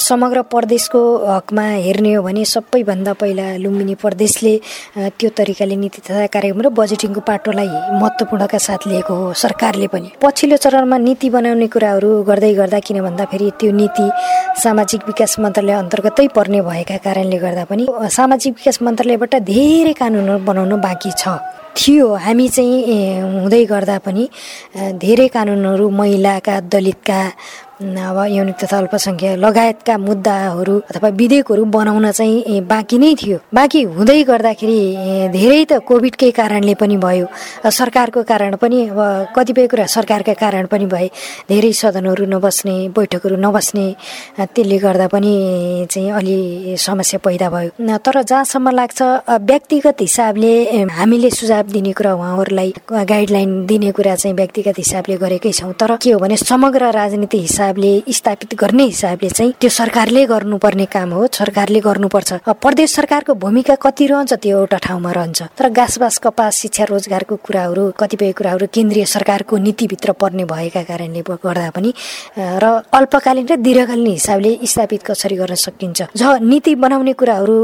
समग्र 0.01 0.43
प्रदेशको 0.53 1.01
हकमा 1.27 1.65
हेर्ने 1.87 2.13
हो 2.15 2.23
भने 2.23 2.45
सबैभन्दा 2.45 3.13
पहिला 3.21 3.47
लुम्बिनी 3.63 3.95
प्रदेशले 4.03 4.55
त्यो 5.19 5.31
तरिकाले 5.39 5.77
नीति 5.77 6.01
तथा 6.05 6.27
कार्यक्रम 6.35 6.61
र 6.61 6.69
बजेटिङको 6.79 7.21
पाटोलाई 7.21 7.69
महत्त्वपूर्णका 8.01 8.59
साथ 8.59 8.87
लिएको 8.87 9.15
हो 9.15 9.33
सरकारले 9.43 9.87
पनि। 9.89 10.09
पछिल्लो 10.23 10.57
चरणमा 10.57 10.99
नीति 10.99 11.31
बनाउने 11.31 11.67
कुराहरू 11.73 12.11
गर्दै 12.29 12.53
गर्दा 12.61 12.79
किन 12.87 13.01
भन्दाखेरि 13.03 13.51
त्यो 13.61 13.71
नीति 13.73 14.07
सामाजिक 14.63 15.01
विकास 15.07 15.39
मन्त्रालय 15.41 15.75
अन्तर्गतै 15.75 16.27
पर्ने 16.37 16.61
भएका 16.61 16.97
कारणले 17.07 17.39
गर्दा 17.39 17.65
पनि 17.71 17.87
सामाजिक 18.17 18.53
विकास 18.59 18.83
मन्त्रालयबाट 18.83 19.35
धेरै 19.49 19.93
कानुनहरू 20.01 20.45
बनाउनु 20.45 20.77
बाँकी 20.77 21.13
छ। 21.17 21.41
थियो 21.71 22.07
हामी 22.19 22.49
चाहिँ 22.49 23.23
हुँदै 23.41 23.65
गर्दा 23.65 23.97
पनि 24.05 24.29
धेरै 25.01 25.29
कानुनहरू 25.37 25.87
महिलाका 25.91 26.55
दलितका 26.73 27.21
अब 27.81 28.19
यौनिक 28.29 28.57
तथा 28.61 28.77
अल्पसङ्ख्यक 28.79 29.39
लगायतका 29.41 29.97
मुद्दाहरू 29.99 30.75
अथवा 30.91 31.09
विधेयकहरू 31.17 31.65
बनाउन 31.65 32.11
चाहिँ 32.13 32.61
बाँकी 32.69 32.99
नै 33.01 33.15
थियो। 33.17 33.39
बाँकी 33.57 33.81
हुँदै 33.97 34.23
गर्दाखेरि 34.29 34.81
धेरै 35.33 35.65
त 35.65 35.81
कोभिडकै 35.89 36.31
कारणले 36.37 36.75
पनि 36.77 36.97
भयो। 37.01 37.27
सरकारको 37.73 38.23
कारण 38.29 38.57
पनि 38.61 38.79
अब 38.93 39.33
कतिपय 39.33 39.67
कुरा 39.73 39.87
सरकारका 39.97 40.35
कारण 40.37 40.67
पनि 40.69 40.87
भए। 40.93 41.09
धेरै 41.49 41.73
सदनहरू 41.73 42.25
नबस्ने 42.29 42.77
बैठकहरू 42.93 43.37
नबस्ने 43.41 43.87
त्यसले 44.53 44.79
गर्दा 44.85 45.07
पनि 45.09 45.33
चाहिँ 45.91 46.11
अलि 46.21 46.77
समस्या 46.77 47.19
पैदा 47.25 47.49
भयो। 47.49 47.97
तर 48.05 48.23
जहाँसम्म 48.23 48.71
लाग्छ 48.77 49.01
व्यक्तिगत 49.41 49.97
हिसाबले 50.01 50.53
हामीले 51.01 51.31
सुझाव 51.33 51.67
दिने 51.73 51.93
कुरा 51.97 52.13
उहाँहरूलाई 52.13 52.71
गाइडलाइन 52.93 53.51
दिने 53.67 53.91
कुरा 53.97 54.15
चाहिँ 54.21 54.37
व्यक्तिगत 54.37 54.77
हिसाबले 54.85 55.17
गरेकै 55.17 55.53
छौँ। 55.59 55.73
तर 55.81 55.97
के 55.97 56.13
हो 56.13 56.19
भने 56.21 56.37
समग्र 56.37 56.93
राजनीति 56.93 57.39
हिसाब 57.41 57.70
हिसाबले 57.71 58.13
स्थापित 58.13 58.55
गर्ने 58.61 58.85
हिसाबले 58.85 59.29
चाहिँ 59.31 59.53
त्यो 59.61 59.71
सरकारले 59.71 60.25
गर्नुपर्ने 60.27 60.85
काम 60.91 61.11
हो 61.15 61.27
सरकारले 61.33 61.81
गर्नुपर्छ। 61.81 62.33
प्रदेश 62.59 62.95
सरकारको 62.95 63.35
भूमिका 63.35 63.75
कति 63.79 64.07
रहन्छ 64.07 64.33
त्यो 64.43 64.59
एउटा 64.59 64.79
ठाउँमा 64.83 65.11
रहन्छ। 65.13 65.43
तर 65.55 65.69
घाँसबास 65.71 66.19
कपास 66.19 66.55
शिक्षा 66.59 66.85
रोजगारको 66.91 67.37
कुराहरू 67.47 67.83
कतिपय 67.95 68.33
कुराहरू 68.35 68.67
केन्द्रीय 68.75 69.05
सरकारको 69.07 69.57
नीतिभित्र 69.57 70.13
पर्ने 70.19 70.45
भएका 70.51 70.83
कारणले 70.83 71.23
गर्दा 71.23 71.71
पनि 71.71 71.91
र 72.35 72.65
अल्पकालीन 72.91 73.47
र 73.47 73.57
दीर्घकालीन 73.63 74.07
हिसाबले 74.19 74.51
स्थापित 74.67 75.03
कसरी 75.07 75.37
गर्न 75.39 75.55
सकिन्छ? 75.55 75.99
ज 76.11 76.23
नीति 76.43 76.75
बनाउने 76.75 77.13
कुराहरू 77.15 77.57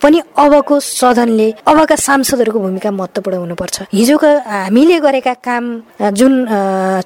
पनि 0.00 0.18
अबको 0.40 0.80
सदनले 0.80 1.48
अबका 1.68 1.96
सांसदहरूको 1.96 2.58
भूमिका 2.64 2.90
महत्त्वपूर्ण 2.90 3.36
हुनुपर्छ। 3.44 3.76
हिजोका 3.92 4.30
हामीले 4.64 4.98
गरेका 5.04 5.34
काम 5.44 5.64
जुन 6.16 6.32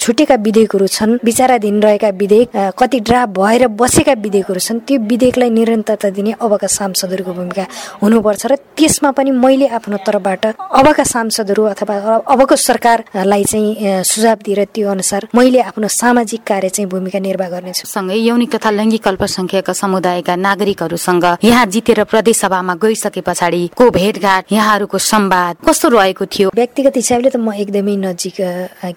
छुटेका 0.01 0.35
विधेयकहरू 0.47 0.87
छन् 0.87 1.19
विचाराधीन 1.25 1.83
रहेका 1.83 2.09
विधेयक 2.15 2.44
विधेयक 2.45 2.75
कति 2.79 3.01
ड्राफ्ट 3.01 3.33
भएर 3.39 3.67
बसेका 3.81 4.13
विधेयकहरू 4.25 4.61
छन् 4.61 4.81
त्यो 4.87 4.99
विधेयकलाई 5.11 5.51
निरन्तरता 5.51 6.09
दिने 6.11 6.33
अबका 6.41 6.67
सांसदहरूको 6.69 7.33
भूमिका 7.33 7.65
हुनुपर्छ 8.03 8.47
र 8.47 8.55
त्यसमा 8.77 9.11
पनि 9.17 9.31
मैले 9.31 9.67
आफ्नो 9.79 9.97
तर्फबाट 10.07 10.45
अबका 10.81 11.05
सांसदहरू 11.05 11.63
अथवा 11.75 11.97
अबको 12.35 12.57
सरकारलाई 12.57 13.45
चाहिँ 13.45 14.03
सुझाव 14.05 14.39
दिएर 14.45 14.65
त्यो 14.75 14.91
अनुसार 14.91 15.29
मैले 15.35 15.61
आफ्नो 15.71 15.89
सामाजिक 15.89 16.43
कार्य 16.45 16.69
चाहिँ 16.69 16.89
भूमिका 16.91 17.19
निर्वाह 17.19 17.49
गर्नेछु। 17.51 17.87
सँगै 17.89 18.19
यौनिक 18.19 18.55
तथा 18.55 18.71
लैङ्गिक 18.71 19.09
अल्पसङ्ख्यक 19.09 19.71
समुदायका 19.73 20.35
नागरिकहरूसँग 20.37 21.25
यहाँ 21.45 21.67
जितेर 21.67 22.05
प्रदेश 22.05 22.37
सभामा 22.37 22.75
गइसके 22.83 23.21
पछाडिको 23.21 23.91
भेटघाट 23.91 24.53
यहाँहरूको 24.53 24.99
संवाद 24.99 25.57
कस्तो 25.67 25.89
रहेको 25.89 26.25
थियो? 26.27 26.49
व्यक्तिगत 26.55 26.97
हिसाबले 26.97 27.31
त 27.31 27.37
म 27.37 27.53
एकदमै 27.55 27.97
नजिक 28.05 28.37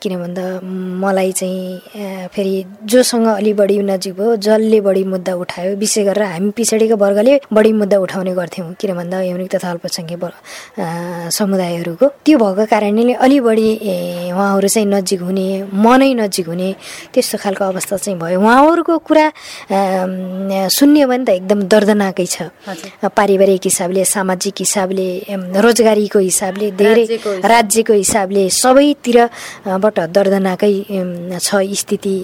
किन 0.02 0.14
भन्दा 0.22 0.46
मलाई 1.04 1.32
चाहिँ 1.32 2.28
फेरि 2.34 2.56
जोसँग 2.92 3.27
अलि 3.36 3.54
बढी 3.54 3.78
नजिक 3.84 4.14
भयो। 4.18 4.36
जसले 4.38 4.80
बढी 4.82 5.04
मुद्दा 5.04 5.34
उठायो। 5.36 5.76
विशेष 5.78 6.06
गरेर 6.08 6.24
हामी 6.24 6.50
पछाडिको 6.58 6.96
वर्गले 6.96 7.34
बढी 7.54 7.72
मुद्दा 7.82 7.98
उठाउने 7.98 8.34
गर्थ्यौँ। 8.40 8.74
किन 8.80 8.92
भन्दा 8.96 9.18
यौनिक 9.22 9.50
तथा 9.56 9.70
अल्पसङ्ख्यक 9.72 10.24
समुदायहरूको। 11.38 12.08
त्यो 12.26 12.38
भएको 12.38 12.66
कारणले 12.72 13.14
अलि 13.26 13.40
बढी 13.48 13.70
उहाँहरू 14.32 14.68
चाहिँ 14.68 14.88
नजिक 14.88 15.22
हुने 15.22 15.48
मनै 15.74 16.14
नजिक 16.22 16.48
हुने 16.48 16.70
त्यस्तो 17.14 17.38
खालको 17.44 17.64
अवस्था 17.66 17.96
चाहिँ 17.98 18.18
भयो। 18.20 18.40
उहाँहरूको 18.40 18.94
कुरा 19.08 19.26
सुन्यो 20.78 21.06
भने 21.08 21.24
त 21.26 21.30
एकदम 21.40 21.60
दर्दनाकै 21.68 22.26
छ। 22.26 22.38
पारिवारिक 23.18 23.64
हिसाबले 23.70 24.04
सामाजिक 24.06 24.56
हिसाबले 24.64 25.08
रोजगारीको 25.66 26.20
हिसाबले 26.20 26.68
धेरै 26.78 27.06
राज्यको 27.54 27.94
हिसाबले। 27.94 28.44
सबैतिरबाट 28.50 29.98
दर्दनाकै 30.18 30.74
छ 31.40 31.50
स्थिति 31.82 32.16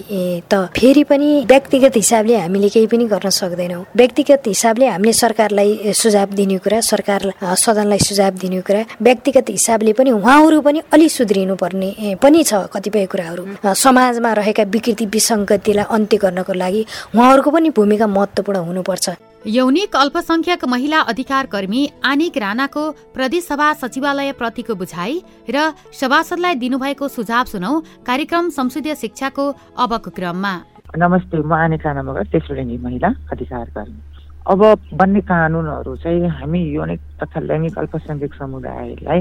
त 0.50 0.52
फेरि 0.76 0.93
पनि 1.02 1.44
व्यक्तिगत 1.50 1.96
हिसाबले 1.96 2.36
हामीले 2.38 2.68
केही 2.68 2.86
पनि 2.86 3.04
गर्न 3.10 3.30
सक्दैनौँ। 3.30 3.84
व्यक्तिगत 3.96 4.42
हिसाबले 4.46 4.86
हामीले 4.86 5.12
सरकारलाई 5.12 5.92
सुझाव 5.92 6.28
दिने 6.38 6.58
कुरा 6.58 6.80
सरकार 6.80 7.22
सदनलाई 7.42 7.98
सुझाव 7.98 8.32
दिने 8.38 8.60
कुरा 8.60 8.84
व्यक्तिगत 9.02 9.50
हिसाबले 9.50 9.92
पनि 9.98 10.10
उहाँहरू 10.12 10.60
पनि 10.60 10.82
अलि 10.92 11.08
सुध्रिनु 11.08 11.56
पर्ने 11.56 12.14
पनि 12.22 12.42
छ 12.44 12.70
कतिपय 12.70 13.06
कुराहरू। 13.10 13.74
समाजमा 13.74 14.32
रहेका 14.38 14.62
विकृति 14.70 15.06
विसङ्गतिलाई 15.06 15.86
अन्त्य 15.90 16.16
गर्नको 16.22 16.52
लागि 16.54 16.86
उहाँहरूको 17.14 17.50
पनि 17.50 17.70
भूमिका 17.70 18.06
महत्त्वपूर्ण 18.06 18.58
हुनुपर्छ। 18.70 19.08
यौनिक 19.46 19.96
अल्पसंख्यक 19.96 20.64
महिला 20.64 21.00
अधिकार 21.04 21.46
कर्मी 21.46 21.82
आनिक 22.04 22.36
राणाको 22.36 22.90
प्रदेशसभा 23.14 23.72
सचिवालय 23.82 24.32
प्रतिको 24.40 24.74
बुझाइ 24.74 25.20
र 25.50 25.72
सभासदलाई 25.92 26.54
दिनुभएको 26.56 27.08
सुझाव 27.08 27.44
सुनौ 27.44 27.72
कार्यक्रम 28.06 28.48
संसदीय 28.50 28.94
शिक्षाको 28.96 29.44
अबको 29.76 30.10
क्रममा। 30.10 30.54
नमस्ते 30.94 31.42
म 31.42 31.52
आने 31.52 31.76
राणा 31.82 32.02
मगर 32.06 32.22
तेस्रो 32.30 32.54
लिङ्गी 32.54 32.76
महिला 32.78 33.08
अधिकार 33.34 33.66
कर्मी 33.74 33.98
अब 34.46 34.60
बन्ने 34.94 35.20
कानुनहरू 35.26 35.94
चाहिँ 35.98 36.28
हामी 36.38 36.60
यौनिक 36.70 37.00
तथा 37.18 37.40
लैङ्गिक 37.50 37.78
अल्पसङ्ख्यक 37.82 38.34
समुदायलाई 38.38 39.20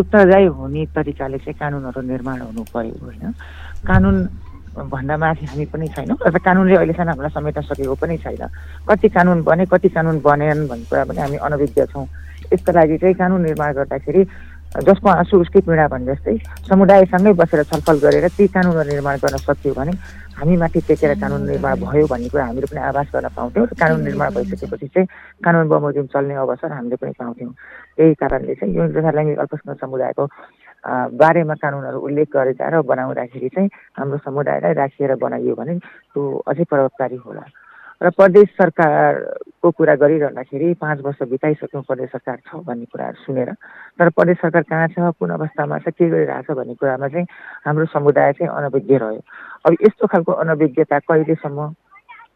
उत्तरदायी 0.00 0.46
हुने 0.48 0.84
तरिकाले 0.96 1.38
चाहिँ 1.44 1.58
कानुनहरू 1.60 2.00
निर्माण 2.08 2.40
हुनु 2.40 2.64
पर्यो 2.72 3.04
होइन। 3.04 3.32
कानुन 3.84 4.16
भन्दा 4.88 5.16
माथि 5.20 5.44
हामी 5.44 5.64
पनि 5.68 5.88
छैनौँ 5.92 6.16
र 6.24 6.38
कानुनले 6.40 6.76
अहिलेसम्म 6.80 7.08
हामीलाई 7.12 7.32
समेट्न 7.36 7.60
सकेको 7.68 7.94
पनि 8.00 8.16
छैन। 8.24 8.42
कति 8.88 9.08
कानुन 9.12 9.42
बने 9.44 9.66
कति 9.68 9.88
कानुन 9.92 10.20
बनेन 10.24 10.66
भन्ने 10.72 10.88
कुरा 10.88 11.04
पनि 11.04 11.20
हामी 11.20 11.36
अनभिज्ञ 11.36 11.84
छौँ। 11.92 12.06
यसको 12.52 12.72
लागि 12.72 12.96
चाहिँ 12.96 13.14
कानुन 13.20 13.40
निर्माण 13.44 13.72
गर्दाखेरि 13.76 14.24
जसको 14.70 15.08
आँसु 15.10 15.34
उसकै 15.42 15.60
पीडा 15.66 15.86
भने 15.90 16.14
जस्तै 16.14 16.36
समुदायसँगै 16.70 17.32
बसेर 17.34 17.62
छलफल 17.66 17.98
गरेर 18.06 18.26
ती 18.38 18.46
कानुनहरू 18.54 18.88
निर्माण 18.88 19.16
गर्न 19.18 19.36
सकियो 19.42 19.74
भने 19.74 19.92
हामी 20.40 20.56
माथि 20.56 20.80
टेकेर 20.88 21.12
कानुन 21.20 21.42
निर्माण 21.46 21.74
भयो 21.84 22.06
भन्ने 22.08 22.28
कुरा 22.32 22.44
हामीले 22.44 22.66
पनि 22.72 22.80
आभास 22.80 23.06
गर्न 23.12 23.28
पाउँथ्यौँ 23.36 23.66
र 23.66 23.74
कानुन 23.76 24.00
निर्माण 24.08 24.30
भइसकेपछि 24.32 24.86
चाहिँ 24.88 25.06
कानुन 25.44 25.68
बमोजिम 25.68 26.06
चल्ने 26.08 26.34
अवसर 26.40 26.72
हामीले 26.72 26.96
पनि 26.96 27.12
पाउँथ्यौँ। 27.20 27.52
त्यही 27.96 28.14
कारणले 28.16 28.54
चाहिँ 28.56 28.72
यो 28.72 28.88
तथा 28.96 29.10
लैङ्गिक 29.12 29.38
अल्पसङ्ख्यक 29.38 29.80
समुदायको 29.84 30.24
बारेमा 31.20 31.54
कानुनहरू 31.60 31.98
उल्लेख 32.00 32.28
गरेका 32.32 32.68
र 32.72 32.80
बनाउँदाखेरि 32.88 33.48
चाहिँ 33.52 33.68
हाम्रो 34.00 34.18
समुदायलाई 34.24 34.72
राखिएर 34.80 35.14
बनाइयो 35.20 35.54
भने 35.60 35.74
त्यो 35.76 36.20
अझै 36.48 36.64
प्रभावकारी 36.64 37.16
होला। 37.20 37.44
र 38.00 38.10
प्रदेश 38.10 38.48
सरकारको 38.56 39.70
कुरा 39.70 39.94
गरिरहँदाखेरि 40.00 40.72
पाँच 40.80 41.00
वर्ष 41.04 41.22
बिताइसक्यौँ 41.30 41.82
प्रदेश 41.84 42.08
सरकार 42.10 42.36
छ 42.48 42.64
भन्ने 42.64 42.84
कुराहरू 42.88 43.22
सुनेर 43.24 43.52
तर 44.00 44.08
प्रदेश 44.16 44.36
सरकार 44.40 44.62
कहाँ 44.64 44.88
छ 44.88 45.12
कुन 45.20 45.30
अवस्थामा 45.30 45.78
छ 45.78 45.92
के 45.92 46.08
गरिरहेछ 46.08 46.50
भन्ने 46.50 46.74
कुरामा 46.80 47.08
चाहिँ 47.08 47.26
हाम्रो 47.66 47.84
समुदाय 47.92 48.32
चाहिँ 48.40 48.48
अनभिज्ञ 48.56 48.96
रह्यो। 48.96 49.20
अब 49.66 49.76
यस्तो 49.84 50.06
खालको 50.06 50.32
अनभिज्ञता 50.32 50.98
कहिलेसम्म 50.98 51.68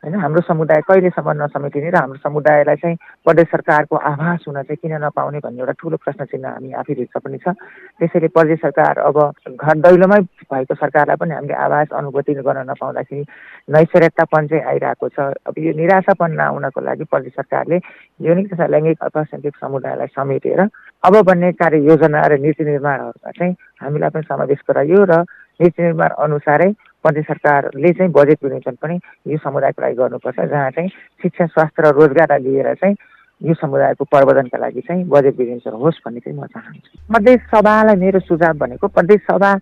होइन? 0.05 0.21
हाम्रो 0.21 0.41
समुदाय 0.45 0.81
कहिलेसम्म 0.85 1.33
नसमेटिने 1.43 1.91
र 1.91 1.97
हाम्रो 1.97 2.19
समुदायलाई 2.21 2.77
चाहिँ 2.77 2.97
प्रदेश 3.25 3.47
सरकारको 3.49 3.97
आभास 3.97 4.45
हुन 4.49 4.63
चाहिँ 4.63 4.77
किन 4.77 5.01
नपाउने 5.01 5.39
भन्ने 5.41 5.61
एउटा 5.61 5.73
ठुलो 5.81 5.97
प्रश्न 5.97 6.25
चिन्ह 6.29 6.49
हामी 6.49 6.73
आफैभित्र 6.77 7.19
पनि 7.25 7.39
छ। 7.41 7.57
त्यसैले 7.97 8.29
प्रदेश 8.29 8.59
सरकार 8.61 8.99
अब 9.01 9.17
घर 9.49 9.77
दैलोमै 9.81 10.21
भएको 10.45 10.75
सरकारलाई 10.77 11.17
पनि 11.17 11.35
हामीले 11.35 11.57
आवाज 11.57 11.87
अनुभूति 11.97 12.35
गर्न 12.37 12.69
नपाउँदाखेरि 12.71 13.25
नैसर्यतापन 13.73 14.47
चाहिँ 14.47 14.65
आइरहेको 14.65 15.09
छ। 15.09 15.19
अब 15.49 15.55
यो 15.57 15.73
निराशापन 15.73 16.31
नआउनको 16.37 16.81
लागि 16.85 17.05
प्रदेश 17.09 17.33
सरकारले 17.41 17.81
यौनिक 18.21 18.53
तथा 18.53 18.67
लैङ्गिक 18.69 19.03
अल्पसङ्ख्यक 19.03 19.57
समुदायलाई 19.57 20.13
समेटेर 20.13 20.61
अब 20.61 21.15
बन्ने 21.25 21.53
कार्य 21.57 21.81
योजना 21.81 22.21
र 22.29 22.39
नीति 22.45 22.65
निर्माणहरूमा 22.65 23.31
चाहिँ 23.33 23.53
हामीलाई 23.81 24.11
पनि 24.11 24.29
समावेश 24.29 24.61
गराइयो 24.69 25.05
र 25.09 25.25
नीति 25.61 25.83
निर्माण 25.83 26.11
अनुसारै 26.25 26.71
प्रदेश 27.05 27.25
सरकारले 27.27 27.93
चाहिँ 27.93 28.13
बजेट 28.13 28.39
विनियोजन 28.45 28.77
पनि 28.83 28.97
यो 29.33 29.39
समुदायको 29.45 29.83
लागि 29.83 29.97
गर्नुपर्छ 30.01 30.41
जहाँ 30.41 30.71
चाहिँ 30.71 30.89
शिक्षा 31.23 31.47
स्वास्थ्य 31.47 31.83
र 31.83 31.93
रोजगारलाई 32.01 32.43
लिएर 32.43 32.75
चाहिँ 32.81 32.97
यो 33.41 33.55
समुदायको 33.61 34.05
प्रवर्धनका 34.09 34.59
लागि 34.59 34.81
चाहिँ 34.89 35.05
बजेट 35.15 35.39
विनियोजन 35.39 35.79
होस् 35.85 36.03
भन्ने 36.07 36.21
चाहिँ 36.21 36.39
म 36.39 36.47
चाहन्छु। 36.47 36.99
प्रदेश 37.13 37.41
सभालाई 37.55 37.97
मेरो 37.97 38.21
सुझाव 38.25 38.55
भनेको 38.59 38.89
प्रदेश 38.89 39.21
सभा 39.31 39.55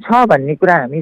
छ 0.00 0.26
भन्ने 0.26 0.54
कुरा 0.58 0.74
हामी 0.74 1.00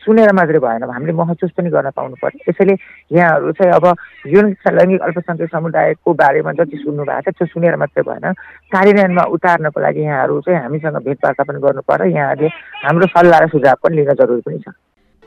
सुनेर 0.00 0.32
मात्रै 0.32 0.58
भएन 0.58 0.82
हामीले 0.88 1.12
महसुस 1.12 1.50
पनि 1.52 1.70
गर्न 1.70 1.90
पाउनु 1.92 2.16
पर्यो 2.22 2.40
त्यसैले 2.44 2.74
यहाँहरू 3.12 3.52
चाहिँ 3.52 3.72
अब 3.76 3.84
जुन 4.32 4.46
लैङ्गिक 4.64 5.02
अल्पसङ्ख्यक 5.08 5.50
समुदायको 5.52 6.14
बारेमा 6.16 6.52
जति 6.56 6.76
सुन्नु 6.88 7.04
भएको 7.04 7.30
छ 7.30 7.36
त्यो 7.36 7.46
सुनेर 7.52 7.76
मात्रै 7.76 8.02
भएन। 8.08 8.32
कार्यान्वयनमा 8.72 9.24
उतार्नको 9.28 9.80
लागि 9.80 10.02
यहाँहरू 10.08 10.40
चाहिँ 10.40 10.60
हामीसँग 10.60 10.96
भेटवार्ता 11.04 11.42
पनि 11.44 11.60
गर्नु 11.60 11.82
पर्यो 11.84 12.08
यहाँहरूले 12.16 12.48
हाम्रो 12.88 13.06
सल्लाह 13.12 13.40
र 13.44 13.48
सुझाव 13.52 13.76
पनि 13.84 13.96
लिन 13.96 14.12
जरुरी 14.16 14.40
पनि 14.40 14.58
छ। 14.64 14.72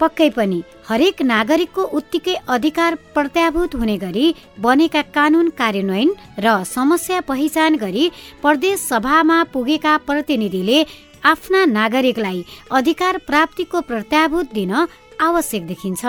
पक्कै 0.01 0.29
पनि 0.37 0.59
हरेक 0.89 1.21
नागरिकको 1.31 1.83
उत्तिकै 1.97 2.35
अधिकार 2.55 2.95
प्रत्याभूत 3.13 3.75
हुने 3.75 3.97
गरी 3.97 4.25
बनेका 4.59 5.01
कानून 5.15 5.49
कार्यान्वयन 5.59 6.09
र 6.39 6.63
समस्या 6.67 7.19
पहिचान 7.29 7.75
गरी 7.83 8.05
प्रदेश 8.41 8.79
सभामा 8.83 9.37
पुगेका 9.53 9.93
प्रतिनिधिले 10.07 10.79
आफ्ना 11.23 11.61
नागरिकलाई 11.71 12.43
अधिकार 12.71 13.17
प्राप्तिको 13.27 13.81
प्रत्याभूत 13.89 14.53
दिन 14.53 14.73
आवश्यक 15.21 15.65
देखिन्छ। 15.67 16.03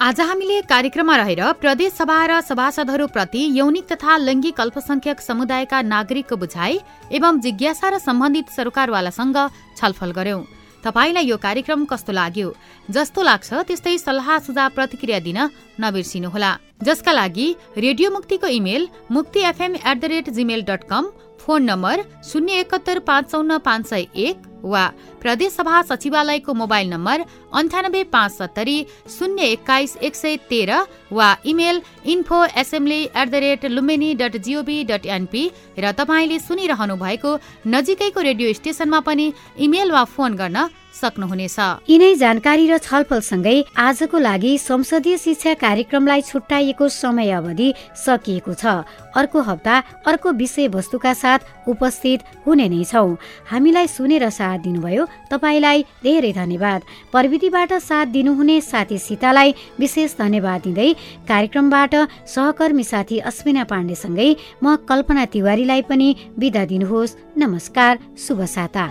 आज 0.00 0.20
हामीले 0.20 0.60
कार्यक्रममा 0.70 1.16
रहेर 1.16 1.42
प्रदेश 1.60 1.92
सभा 1.92 2.18
र 2.26 2.40
सभासदहरूप्रति 2.42 3.42
यौनिक 3.58 3.86
तथा 3.92 4.16
लैङ्गिक 4.18 4.60
अल्पसंख्यक 4.60 5.20
समुदायका 5.20 5.82
नागरिकको 5.94 6.36
बुझाइ 6.36 6.78
एवं 7.12 7.40
जिज्ञासा 7.40 7.88
र 7.88 7.98
सम्बन्धित 8.08 8.50
सरकारवालासँग 8.56 9.38
छलफल 9.78 10.12
गर्यौं 10.18 10.42
तपाईँलाई 10.84 11.24
यो 11.24 11.36
कार्यक्रम 11.36 11.84
कस्तो 11.84 12.12
लाग्यो? 12.12 12.48
जस्तो 12.88 13.22
लाग्छ 13.22 13.52
त्यस्तै 13.68 13.96
सल्लाह 13.98 14.38
सुझाव 14.38 14.70
प्रतिक्रिया 14.76 15.18
दिन 15.26 15.38
नबिर्सिनुहोला। 15.80 16.52
जसका 16.84 17.12
लागि 17.12 17.46
रेडियो 17.76 18.10
मुक्तिको 18.10 18.46
email 18.58 18.88
Mukti 19.10 19.40
FM 19.50 19.74
at 19.76 19.96
the 19.96 20.04
rate 20.12 20.30
gmail 20.30 20.62
dot 20.68 20.82
com 20.90 21.04
phone 21.40 21.62
number 21.64 22.02
शून्य 22.24 22.60
एकहत्तर 22.60 22.98
पाँच 23.08 23.30
चौन्न 23.30 23.58
पाँच 23.64 23.86
सय 23.86 24.06
एक 24.16 24.36
वा 24.64 24.84
प्रदेशसभा 25.20 25.80
सचिवालयको 25.82 26.54
मोबाइल 26.54 26.88
नम्बर 26.90 27.24
अन्ठानब्बे 27.54 28.02
पाँच 28.12 28.32
सत्तरी 28.32 28.76
शून्य 29.18 29.42
एक्काइस 29.52 29.96
एक 30.02 30.14
सय 30.14 30.36
तेह्र 30.50 30.84
वा 31.12 31.28
email 31.46 31.82
info 32.12 32.44
assembly 32.56 33.02
at 33.04 33.28
the 33.28 33.34
rate 33.44 33.64
Lumbini 33.66 34.14
dot 34.14 34.36
gov 34.44 34.82
dot 34.84 35.06
np 35.16 35.50
र 35.78 35.92
तपाईँले 35.92 36.38
सुनिरहनु 36.38 36.96
भएको 36.96 37.38
नजिकैको 37.66 38.20
रेडियो 38.20 38.52
स्टेशनमा 38.52 39.00
पनि 39.00 39.32
इमेल 39.58 39.92
वा 39.92 40.04
फोन 40.14 40.34
गर्न 40.36 40.68
सक्नुहुनेछ। 40.94 41.58
यिनै 41.90 42.14
जानकारी 42.14 42.66
र 42.70 42.78
छलफलसँगै 42.78 43.56
आजको 43.76 44.18
लागि 44.18 44.52
संसदीय 44.58 45.16
शिक्षा 45.18 45.54
कार्यक्रमलाई 45.58 46.22
छुट्याइएको 46.22 46.88
समय 46.88 47.30
अवधि 47.34 47.68
सकिएको 47.98 48.54
छ। 48.54 48.86
अर्को 49.18 49.40
हप्ता 49.42 49.74
अर्को 50.06 50.32
विषय 50.32 50.68
वस्तुका 50.70 51.12
साथ 51.14 51.68
उपस्थित 51.68 52.20
हुने 52.46 52.68
नै 52.68 52.84
छौ। 52.86 53.18
हामीलाई 53.50 53.86
सुनेर 53.90 54.28
साथ 54.30 54.53
दिनुभयो। 54.56 55.04
तपाईँलाई 55.30 55.82
धेरै 56.04 56.32
धन्यवाद। 56.32 56.80
प्रविधिबाट 57.12 57.72
साथ 57.72 58.06
दिनुहुने 58.06 58.60
साथी 58.60 58.98
सीतालाई 58.98 59.54
विशेष 59.80 60.14
धन्यवाद 60.18 60.60
दिँदै 60.60 60.92
कार्यक्रमबाट 61.28 61.94
सहकर्मी 62.26 62.84
साथी 62.84 63.18
अस्मिना 63.18 63.64
पाण्डेसँगै 63.64 64.28
म 64.62 64.76
कल्पना 64.88 65.24
तिवारीलाई 65.24 65.82
पनि 65.82 66.08
बिदा 66.38 66.64
दिनुहोस्। 66.64 67.16
नमस्कार 67.38 67.98
शुभ 68.18 68.44
साता। 68.44 68.84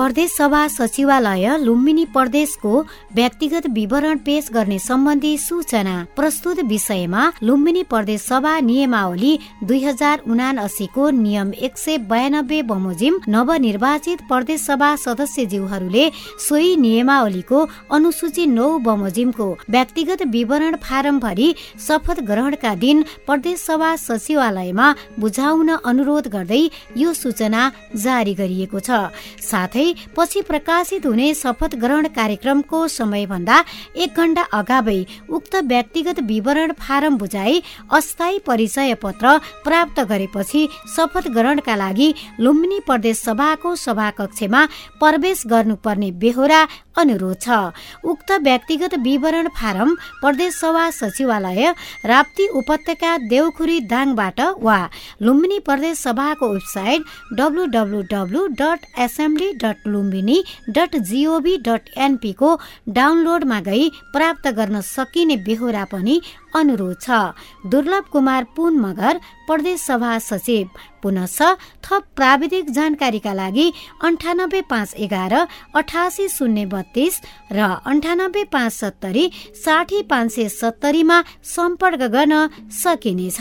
प्रदेश 0.00 0.30
सभा 0.32 0.60
सचिवालय 0.68 1.46
लुम्बिनी 1.60 2.04
प्रदेशको 2.12 2.70
व्यक्तिगत 3.14 3.66
विवरण 3.70 4.18
पेश 4.26 4.48
गर्ने 4.52 4.78
सम्बन्धी 4.78 5.36
सूचना 5.38 5.96
प्रस्तुत 6.16 6.60
विषयमा 6.68 7.24
लुम्बिनी 7.42 7.82
प्रदेश 7.90 8.20
सभा 8.22 8.52
नियमावली 8.60 9.32
दुई 9.68 9.80
हजार 9.84 10.22
उनासीको 10.26 11.08
नियम 11.16 11.52
एक 11.66 11.76
सय 11.78 11.98
बयानब्बे 12.12 12.60
बमोजिम 12.70 13.18
नवनिर्वाचित 13.28 14.22
प्रदेश 14.30 14.60
सभा 14.60 14.94
सदस्यज्यूहरूले 15.04 16.08
सोही 16.46 16.70
नियमावलीको 16.86 17.60
अनुसूची 17.96 18.46
नौ 18.54 18.70
बमोजिमको 18.88 19.50
व्यक्तिगत 19.76 20.22
विवरण 20.32 20.76
फारम 20.86 21.18
भरी 21.26 21.52
शपथ 21.88 22.24
ग्रहणका 22.30 22.74
दिन 22.86 23.04
प्रदेश 23.26 23.58
सभा 23.66 23.94
सचिवालयमा 24.06 24.88
बुझाउन 25.20 25.76
अनुरोध 25.84 26.32
गर्दै 26.36 26.64
यो 26.96 27.12
सूचना 27.22 27.70
जारी 28.06 28.34
गरिएको 28.40 28.80
छ। 28.80 29.04
साथै 29.50 29.89
पछि 30.16 30.40
प्रकाशित 30.42 31.06
हुने 31.06 31.32
शपथ 31.34 31.74
ग्रहण 31.82 32.06
कार्यक्रमको 32.16 32.86
समयभन्दा 32.88 33.56
एक 33.96 34.16
घण्टा 34.16 34.42
अगावै 34.58 34.98
उक्त 35.30 35.54
व्यक्तिगत 35.64 36.20
विवरण 36.28 36.72
फारम 36.80 37.16
बुझाई 37.16 37.60
अस्थायी 37.92 38.38
परिचय 38.46 38.94
पत्र 39.02 39.36
प्राप्त 39.64 40.00
गरेपछि 40.10 40.66
शपथ 40.96 41.28
ग्रहणका 41.36 41.76
लागि 41.76 42.12
लुम्बिनी 42.40 42.78
प्रदेश 42.86 43.16
सभाको 43.20 43.74
सभाकक्षमा 43.76 44.64
प्रवेश 45.00 45.42
गर्नुपर्ने 45.46 46.10
बेहोरा 46.22 46.60
अनुरोध 47.00 47.36
छ। 47.40 47.48
उक्त 48.04 48.30
व्यक्तिगत 48.42 48.94
विवरण 49.04 49.48
फारम 49.56 49.94
प्रदेश 50.22 50.54
सभा 50.54 50.84
सचिवालय 50.90 51.72
राप्ती 52.06 52.46
उपत्यका 52.60 53.16
देउखुरी 53.30 53.78
दाङबाट 53.92 54.40
वा 54.62 54.78
लुम्बिनी 55.22 55.58
प्रदेश 55.68 55.98
सभाको 55.98 56.48
website 56.52 57.00
W 57.38 57.64
dot 58.60 58.86
assembly 58.98 59.52
dot 59.62 59.79
Lumbini 59.86 60.42
dot 60.70 60.96
gov 60.98 61.56
dot 61.58 61.88
एनपीको 61.98 62.56
डाउनलोडमा 62.88 63.60
गई 63.60 63.88
प्राप्त 64.12 64.48
गर्न 64.56 64.80
सकिने 64.86 65.36
बेहोरा 65.38 65.84
पनि 65.92 66.20
अनुरोध 66.56 66.96
छ। 67.00 67.10
दुर्लभ 67.66 68.04
कुमार 68.12 68.44
पुन 68.56 68.78
मगर 68.78 69.20
प्रदेश 69.46 69.80
सभा 69.80 70.18
सचिव। 70.20 70.68
पुनश 71.02 71.38
थप 71.84 72.02
प्राविधिक 72.16 72.70
जानकारीका 72.70 73.32
लागि 73.32 73.66
अन्ठानब्बे 74.04 74.60
पाँच 74.70 74.94
एघार 74.98 75.34
अठासी 75.76 76.28
शून्य 76.28 76.64
बत्तीस 76.66 77.20
र 77.52 77.60
अन्ठानब्बे 77.86 78.44
पाँच 78.52 78.72
सत्तरी 78.72 79.30
साठी 79.64 80.02
पाँच 80.10 80.32
सय 80.32 80.48
सत्तरीमा 80.50 81.22
सम्पर्क 81.46 82.02
गर्न 82.10 82.46
सकिनेछ। 82.74 83.40